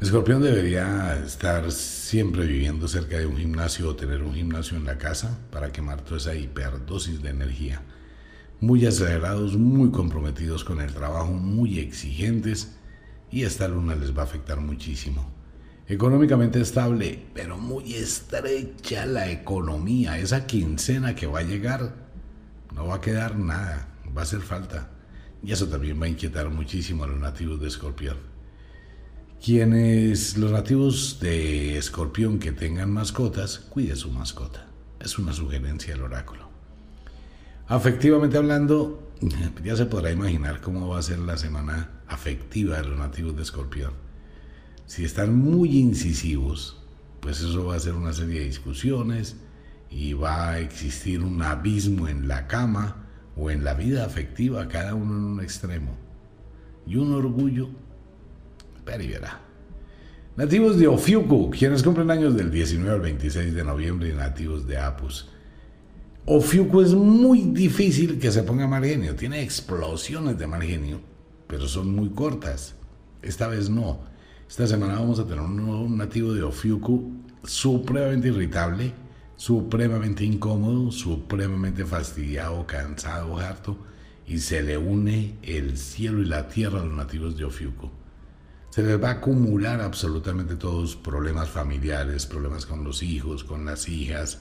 [0.00, 4.96] Escorpión debería estar siempre viviendo cerca de un gimnasio o tener un gimnasio en la
[4.96, 7.82] casa para quemar toda esa hiperdosis de energía.
[8.60, 12.76] Muy acelerados, muy comprometidos con el trabajo, muy exigentes
[13.30, 15.38] y esta luna les va a afectar muchísimo
[15.88, 20.18] económicamente estable, pero muy estrecha la economía.
[20.18, 21.94] Esa quincena que va a llegar,
[22.74, 24.90] no va a quedar nada, va a hacer falta.
[25.42, 28.27] Y eso también va a inquietar muchísimo a los nativos de Escorpión.
[29.44, 34.66] Quienes, los nativos de Escorpión que tengan mascotas, cuide su mascota.
[35.00, 36.48] Es una sugerencia del oráculo.
[37.68, 39.12] Afectivamente hablando,
[39.64, 43.42] ya se podrá imaginar cómo va a ser la semana afectiva de los nativos de
[43.42, 44.08] Escorpión
[44.88, 46.78] si están muy incisivos,
[47.20, 49.36] pues eso va a ser una serie de discusiones
[49.90, 53.04] y va a existir un abismo en la cama
[53.36, 55.94] o en la vida afectiva, cada uno en un extremo.
[56.86, 57.68] Y un orgullo,
[58.96, 59.40] verá.
[60.36, 64.78] Nativos de Ofiuku, quienes cumplen años del 19 al 26 de noviembre y nativos de
[64.78, 65.28] Apus.
[66.26, 71.00] Ofiuku es muy difícil que se ponga mal genio, tiene explosiones de mal genio,
[71.48, 72.76] pero son muy cortas.
[73.20, 74.00] Esta vez no.
[74.48, 78.92] Esta semana vamos a tener un nuevo nativo de Ofiuku supremamente irritable,
[79.36, 83.76] supremamente incómodo, supremamente fastidiado, cansado, harto,
[84.26, 87.90] y se le une el cielo y la tierra a los nativos de Ofiuku.
[88.70, 93.88] Se les va a acumular absolutamente todos problemas familiares, problemas con los hijos, con las
[93.88, 94.40] hijas,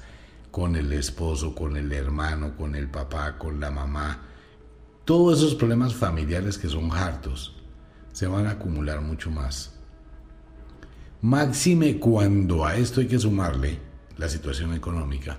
[0.51, 4.21] con el esposo, con el hermano, con el papá, con la mamá.
[5.05, 7.55] Todos esos problemas familiares que son hartos
[8.11, 9.73] se van a acumular mucho más.
[11.21, 13.79] Máxime cuando a esto hay que sumarle
[14.17, 15.37] la situación económica,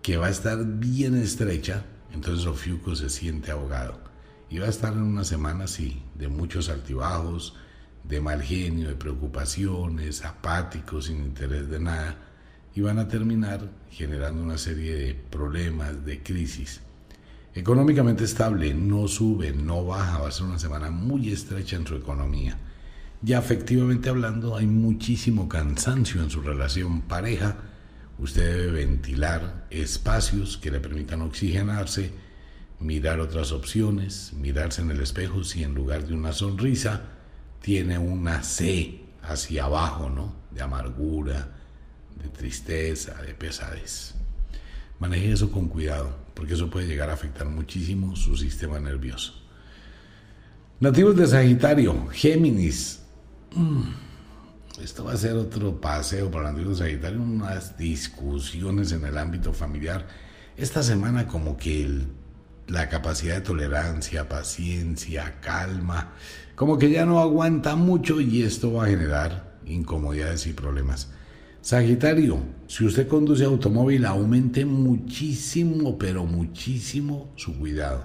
[0.00, 4.00] que va a estar bien estrecha, entonces Ofiuco se siente ahogado.
[4.48, 7.56] y va a estar en una semana así, de muchos altibajos,
[8.04, 12.18] de mal genio, de preocupaciones, apáticos, sin interés de nada,
[12.74, 16.80] y van a terminar generando una serie de problemas, de crisis.
[17.54, 21.94] Económicamente estable, no sube, no baja, va a ser una semana muy estrecha en su
[21.94, 22.56] economía.
[23.20, 27.56] Ya afectivamente hablando, hay muchísimo cansancio en su relación pareja.
[28.18, 32.10] Usted debe ventilar espacios que le permitan oxigenarse,
[32.80, 37.02] mirar otras opciones, mirarse en el espejo si en lugar de una sonrisa
[37.62, 40.34] tiene una C hacia abajo, ¿no?
[40.50, 41.48] De amargura,
[42.22, 44.14] de tristeza, de pesadez.
[44.98, 49.34] Maneje eso con cuidado, porque eso puede llegar a afectar muchísimo su sistema nervioso.
[50.80, 53.00] Nativos de Sagitario, Géminis.
[53.54, 53.82] Mm,
[54.82, 59.52] esto va a ser otro paseo para nativos de Sagitario, unas discusiones en el ámbito
[59.52, 60.06] familiar.
[60.56, 61.88] Esta semana como que
[62.66, 66.12] la capacidad de tolerancia, paciencia, calma,
[66.54, 71.10] como que ya no aguanta mucho y esto va a generar incomodidades y problemas.
[71.60, 78.04] Sagitario, si usted conduce automóvil, aumente muchísimo, pero muchísimo su cuidado.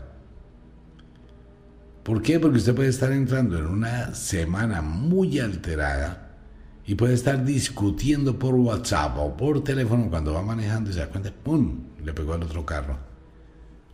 [2.03, 2.39] ¿Por qué?
[2.39, 6.37] Porque usted puede estar entrando en una semana muy alterada
[6.85, 11.09] y puede estar discutiendo por WhatsApp o por teléfono cuando va manejando y se da
[11.09, 12.97] cuenta, ¡pum!, le pegó al otro carro.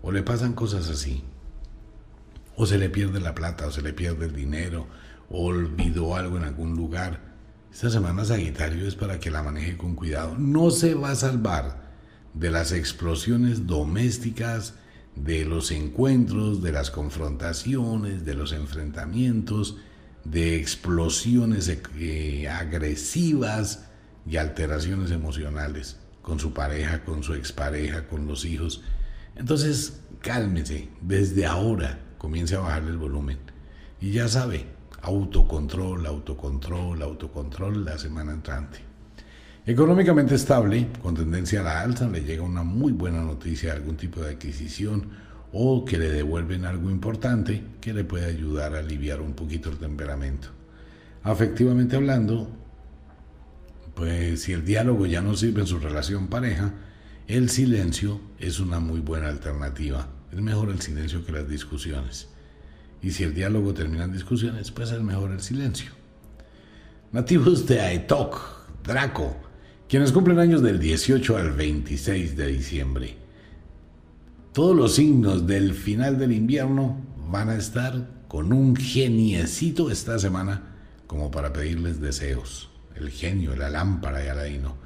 [0.03, 1.23] O le pasan cosas así.
[2.55, 4.88] O se le pierde la plata, o se le pierde el dinero,
[5.30, 7.34] o olvidó algo en algún lugar
[7.73, 10.38] esta semana Sagitario es para que la maneje con cuidado.
[10.38, 11.81] No se va a salvar
[12.35, 14.75] de las explosiones domésticas,
[15.15, 19.77] de los encuentros, de las confrontaciones, de los enfrentamientos,
[20.23, 21.67] de explosiones
[21.97, 23.85] eh, agresivas
[24.27, 28.84] y alteraciones emocionales con su pareja, con su expareja, con los hijos.
[29.35, 33.37] Entonces, cálmese, desde ahora comience a bajarle el volumen.
[33.99, 34.65] Y ya sabe,
[35.01, 38.79] autocontrol, autocontrol, autocontrol la semana entrante.
[39.65, 44.21] Económicamente estable, con tendencia a la alza, le llega una muy buena noticia, algún tipo
[44.21, 45.09] de adquisición
[45.51, 49.75] o que le devuelven algo importante que le puede ayudar a aliviar un poquito el
[49.75, 50.47] temperamento.
[51.23, 52.49] Afectivamente hablando,
[53.95, 56.71] pues si el diálogo ya no sirve en su relación pareja,
[57.27, 60.07] el silencio es una muy buena alternativa.
[60.34, 62.27] Es mejor el silencio que las discusiones.
[63.03, 65.91] Y si el diálogo termina en discusiones, pues es mejor el silencio.
[67.11, 68.39] Nativos de Aetok,
[68.84, 69.35] Draco,
[69.88, 73.15] quienes cumplen años del 18 al 26 de diciembre.
[74.53, 76.99] Todos los signos del final del invierno
[77.30, 80.73] van a estar con un geniecito esta semana
[81.05, 82.72] como para pedirles deseos.
[82.95, 84.77] El genio, la lámpara y Aladino.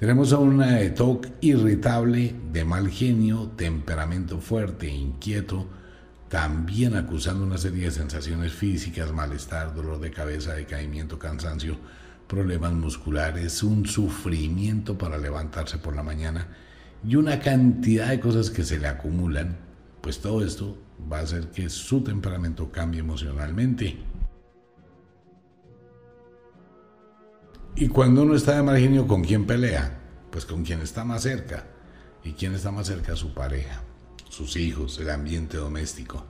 [0.00, 5.68] Tenemos a una Aetok irritable, de mal genio, temperamento fuerte, inquieto,
[6.30, 11.76] también acusando una serie de sensaciones físicas, malestar, dolor de cabeza, decaimiento, cansancio,
[12.26, 16.48] problemas musculares, un sufrimiento para levantarse por la mañana
[17.06, 19.58] y una cantidad de cosas que se le acumulan,
[20.00, 20.78] pues todo esto
[21.12, 23.98] va a hacer que su temperamento cambie emocionalmente.
[27.80, 29.98] Y cuando uno está de mal genio, ¿con quién pelea?
[30.30, 31.66] Pues con quien está más cerca.
[32.22, 33.16] ¿Y quién está más cerca?
[33.16, 33.82] Su pareja
[34.30, 36.24] sus hijos, el ambiente doméstico.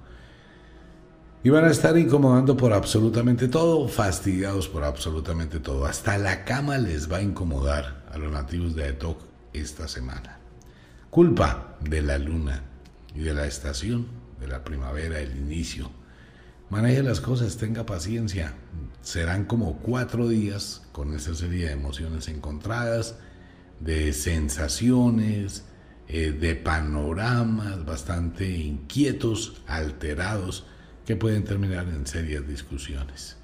[1.45, 5.87] Y van a estar incomodando por absolutamente todo, fastidiados por absolutamente todo.
[5.87, 9.23] Hasta la cama les va a incomodar a los nativos de Aetok
[9.53, 10.39] esta semana.
[11.09, 12.63] Culpa de la luna
[13.15, 14.07] y de la estación,
[14.39, 15.91] de la primavera, el inicio.
[16.71, 18.55] Maneje las cosas, tenga paciencia.
[19.03, 23.17] Serán como cuatro días con esa serie de emociones encontradas,
[23.81, 25.65] de sensaciones,
[26.07, 30.65] eh, de panoramas bastante inquietos, alterados,
[31.05, 33.37] que pueden terminar en serias discusiones.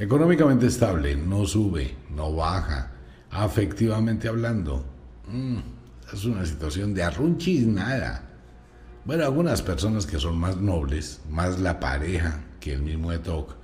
[0.00, 2.90] Económicamente estable, no sube, no baja,
[3.30, 4.84] afectivamente hablando,
[5.28, 5.58] mm,
[6.12, 8.30] es una situación de arrunchis nada.
[9.04, 13.56] Bueno, algunas personas que son más nobles, más la pareja que el mismo Etok,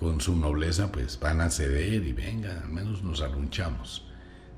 [0.00, 4.08] con su nobleza, pues van a ceder y venga, al menos nos arrunchamos.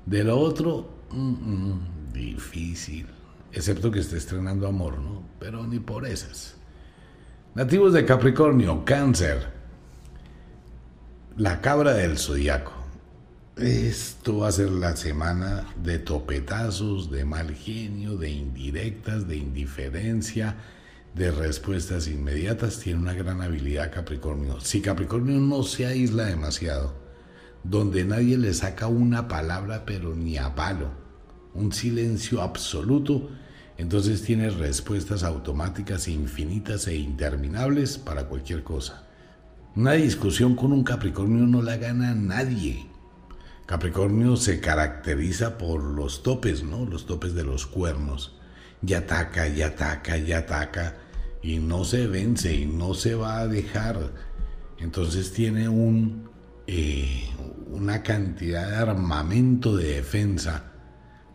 [0.05, 3.07] De lo otro, mm, mm, difícil,
[3.51, 5.21] excepto que esté estrenando amor, ¿no?
[5.37, 6.55] Pero ni por esas.
[7.55, 9.49] Nativos de Capricornio, Cáncer,
[11.35, 12.71] la cabra del zodiaco.
[13.57, 20.55] Esto va a ser la semana de topetazos, de mal genio, de indirectas, de indiferencia,
[21.13, 22.79] de respuestas inmediatas.
[22.79, 24.59] Tiene una gran habilidad Capricornio.
[24.59, 26.93] Si Capricornio no se aísla demasiado,
[27.63, 31.07] donde nadie le saca una palabra, pero ni a palo
[31.57, 33.29] un silencio absoluto,
[33.77, 39.07] entonces tiene respuestas automáticas infinitas e interminables para cualquier cosa.
[39.75, 42.87] Una discusión con un Capricornio no la gana nadie.
[43.65, 46.85] Capricornio se caracteriza por los topes, ¿no?
[46.85, 48.36] Los topes de los cuernos.
[48.85, 50.95] Y ataca, y ataca, y ataca,
[51.41, 54.11] y no se vence, y no se va a dejar.
[54.79, 56.29] Entonces tiene un,
[56.67, 57.29] eh,
[57.67, 60.73] una cantidad de armamento de defensa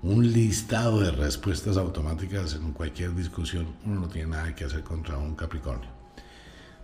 [0.03, 5.17] un listado de respuestas automáticas en cualquier discusión, uno no tiene nada que hacer contra
[5.17, 5.89] un Capricornio.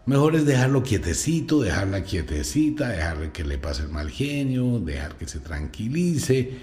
[0.06, 5.26] Mejor es dejarlo quietecito, dejarla quietecita, dejarle que le pase el mal genio, dejar que
[5.26, 6.58] se tranquilice,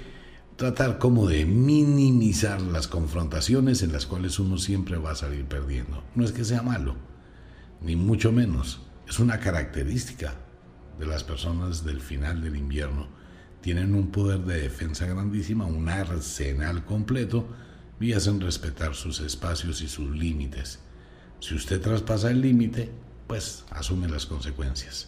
[0.56, 6.04] tratar como de minimizar las confrontaciones en las cuales uno siempre va a salir perdiendo.
[6.16, 6.96] No es que sea malo,
[7.82, 10.36] ni mucho menos, es una característica
[11.00, 13.08] de las personas del final del invierno
[13.66, 17.48] tienen un poder de defensa grandísima, un arsenal completo
[18.00, 20.78] y hacen respetar sus espacios y sus límites.
[21.40, 22.92] Si usted traspasa el límite,
[23.26, 25.08] pues asume las consecuencias.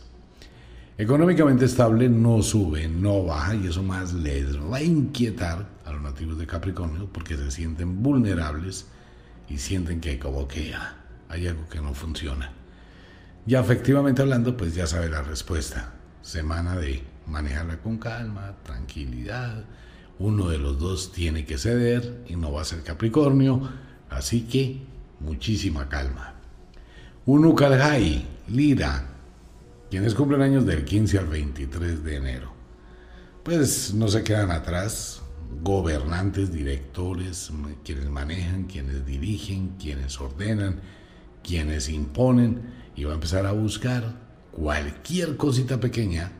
[0.99, 6.01] Económicamente estable no sube, no baja y eso más les va a inquietar a los
[6.01, 8.87] nativos de Capricornio porque se sienten vulnerables
[9.47, 10.73] y sienten que como que
[11.29, 12.51] hay algo que no funciona.
[13.45, 15.93] Y efectivamente hablando, pues ya sabe la respuesta.
[16.23, 19.65] Semana de manejarla con calma, tranquilidad.
[20.17, 23.69] Uno de los dos tiene que ceder y no va a ser Capricornio,
[24.09, 24.81] así que
[25.19, 26.33] muchísima calma.
[27.27, 29.16] Unukalhai, Lira,
[29.89, 32.53] quienes cumplen años del 15 al 23 de enero.
[33.43, 35.21] Pues no se quedan atrás,
[35.63, 37.51] gobernantes, directores,
[37.83, 40.81] quienes manejan, quienes dirigen, quienes ordenan,
[41.43, 42.61] quienes imponen,
[42.95, 44.15] y va a empezar a buscar
[44.51, 46.31] cualquier cosita pequeña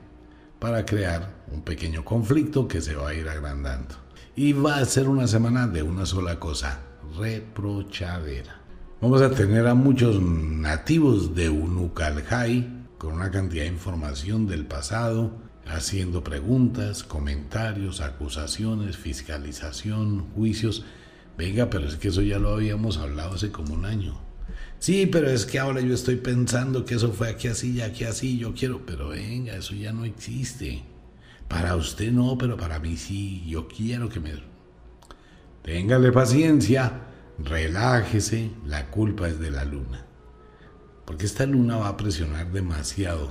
[0.60, 3.96] para crear un pequeño conflicto que se va a ir agrandando.
[4.36, 6.80] Y va a ser una semana de una sola cosa,
[7.18, 8.62] reprochadera.
[9.00, 15.32] Vamos a tener a muchos nativos de Unucalhai con una cantidad de información del pasado,
[15.68, 20.86] haciendo preguntas, comentarios, acusaciones, fiscalización, juicios.
[21.38, 24.20] Venga, pero es que eso ya lo habíamos hablado hace como un año.
[24.80, 28.04] Sí, pero es que ahora yo estoy pensando que eso fue aquí así y aquí
[28.04, 30.84] así, yo quiero, pero venga, eso ya no existe.
[31.48, 34.34] Para usted no, pero para mí sí, yo quiero que me...
[35.64, 37.02] Téngale paciencia,
[37.40, 40.07] relájese, la culpa es de la luna.
[41.08, 43.30] Porque esta luna va a presionar demasiado,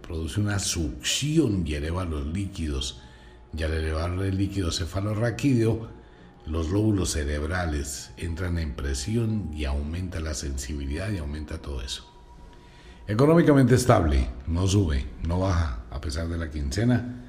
[0.00, 3.02] produce una succión y eleva los líquidos,
[3.54, 5.90] y al elevar el líquido cefalorraquídeo,
[6.46, 12.10] los lóbulos cerebrales entran en presión y aumenta la sensibilidad y aumenta todo eso.
[13.06, 17.26] Económicamente estable, no sube, no baja, a pesar de la quincena,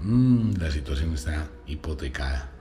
[0.00, 2.52] mm, la situación está hipotecada.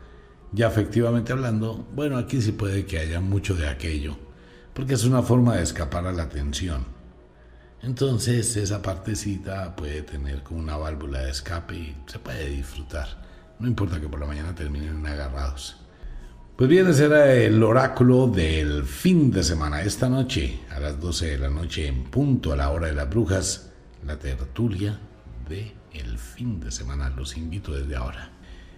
[0.52, 4.18] Ya efectivamente hablando, bueno, aquí sí puede que haya mucho de aquello,
[4.74, 6.86] porque es una forma de escapar a la tensión.
[7.82, 13.08] Entonces esa partecita puede tener como una válvula de escape y se puede disfrutar.
[13.60, 15.78] No importa que por la mañana terminen agarrados.
[16.56, 19.82] Pues bien, ese era el oráculo del fin de semana.
[19.82, 23.10] Esta noche, a las 12 de la noche, en punto a la hora de las
[23.10, 23.70] brujas,
[24.06, 25.00] la tertulia
[25.48, 27.10] de el fin de semana.
[27.10, 28.30] Los invito desde ahora.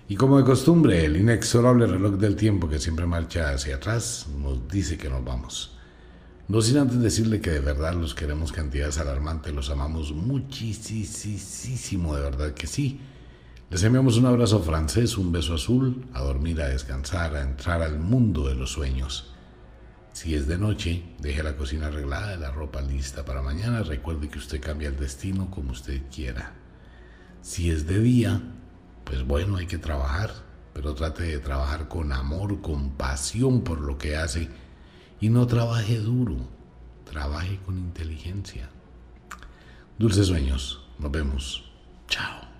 [0.07, 4.67] Y como de costumbre, el inexorable reloj del tiempo que siempre marcha hacia atrás nos
[4.67, 5.77] dice que nos vamos.
[6.47, 10.55] No sin antes decirle que de verdad los queremos cantidades alarmantes, los amamos muchísimo,
[12.15, 12.99] de verdad que sí.
[13.69, 17.99] Les enviamos un abrazo francés, un beso azul, a dormir, a descansar, a entrar al
[17.99, 19.31] mundo de los sueños.
[20.11, 23.81] Si es de noche, deje la cocina arreglada, la ropa lista para mañana.
[23.83, 26.51] Recuerde que usted cambia el destino como usted quiera.
[27.41, 28.41] Si es de día,
[29.05, 30.31] pues bueno, hay que trabajar,
[30.73, 34.49] pero trate de trabajar con amor, con pasión por lo que hace
[35.21, 36.35] y no trabaje duro,
[37.05, 38.69] trabaje con inteligencia.
[39.97, 41.71] Dulces sueños, nos vemos.
[42.07, 42.50] Chao.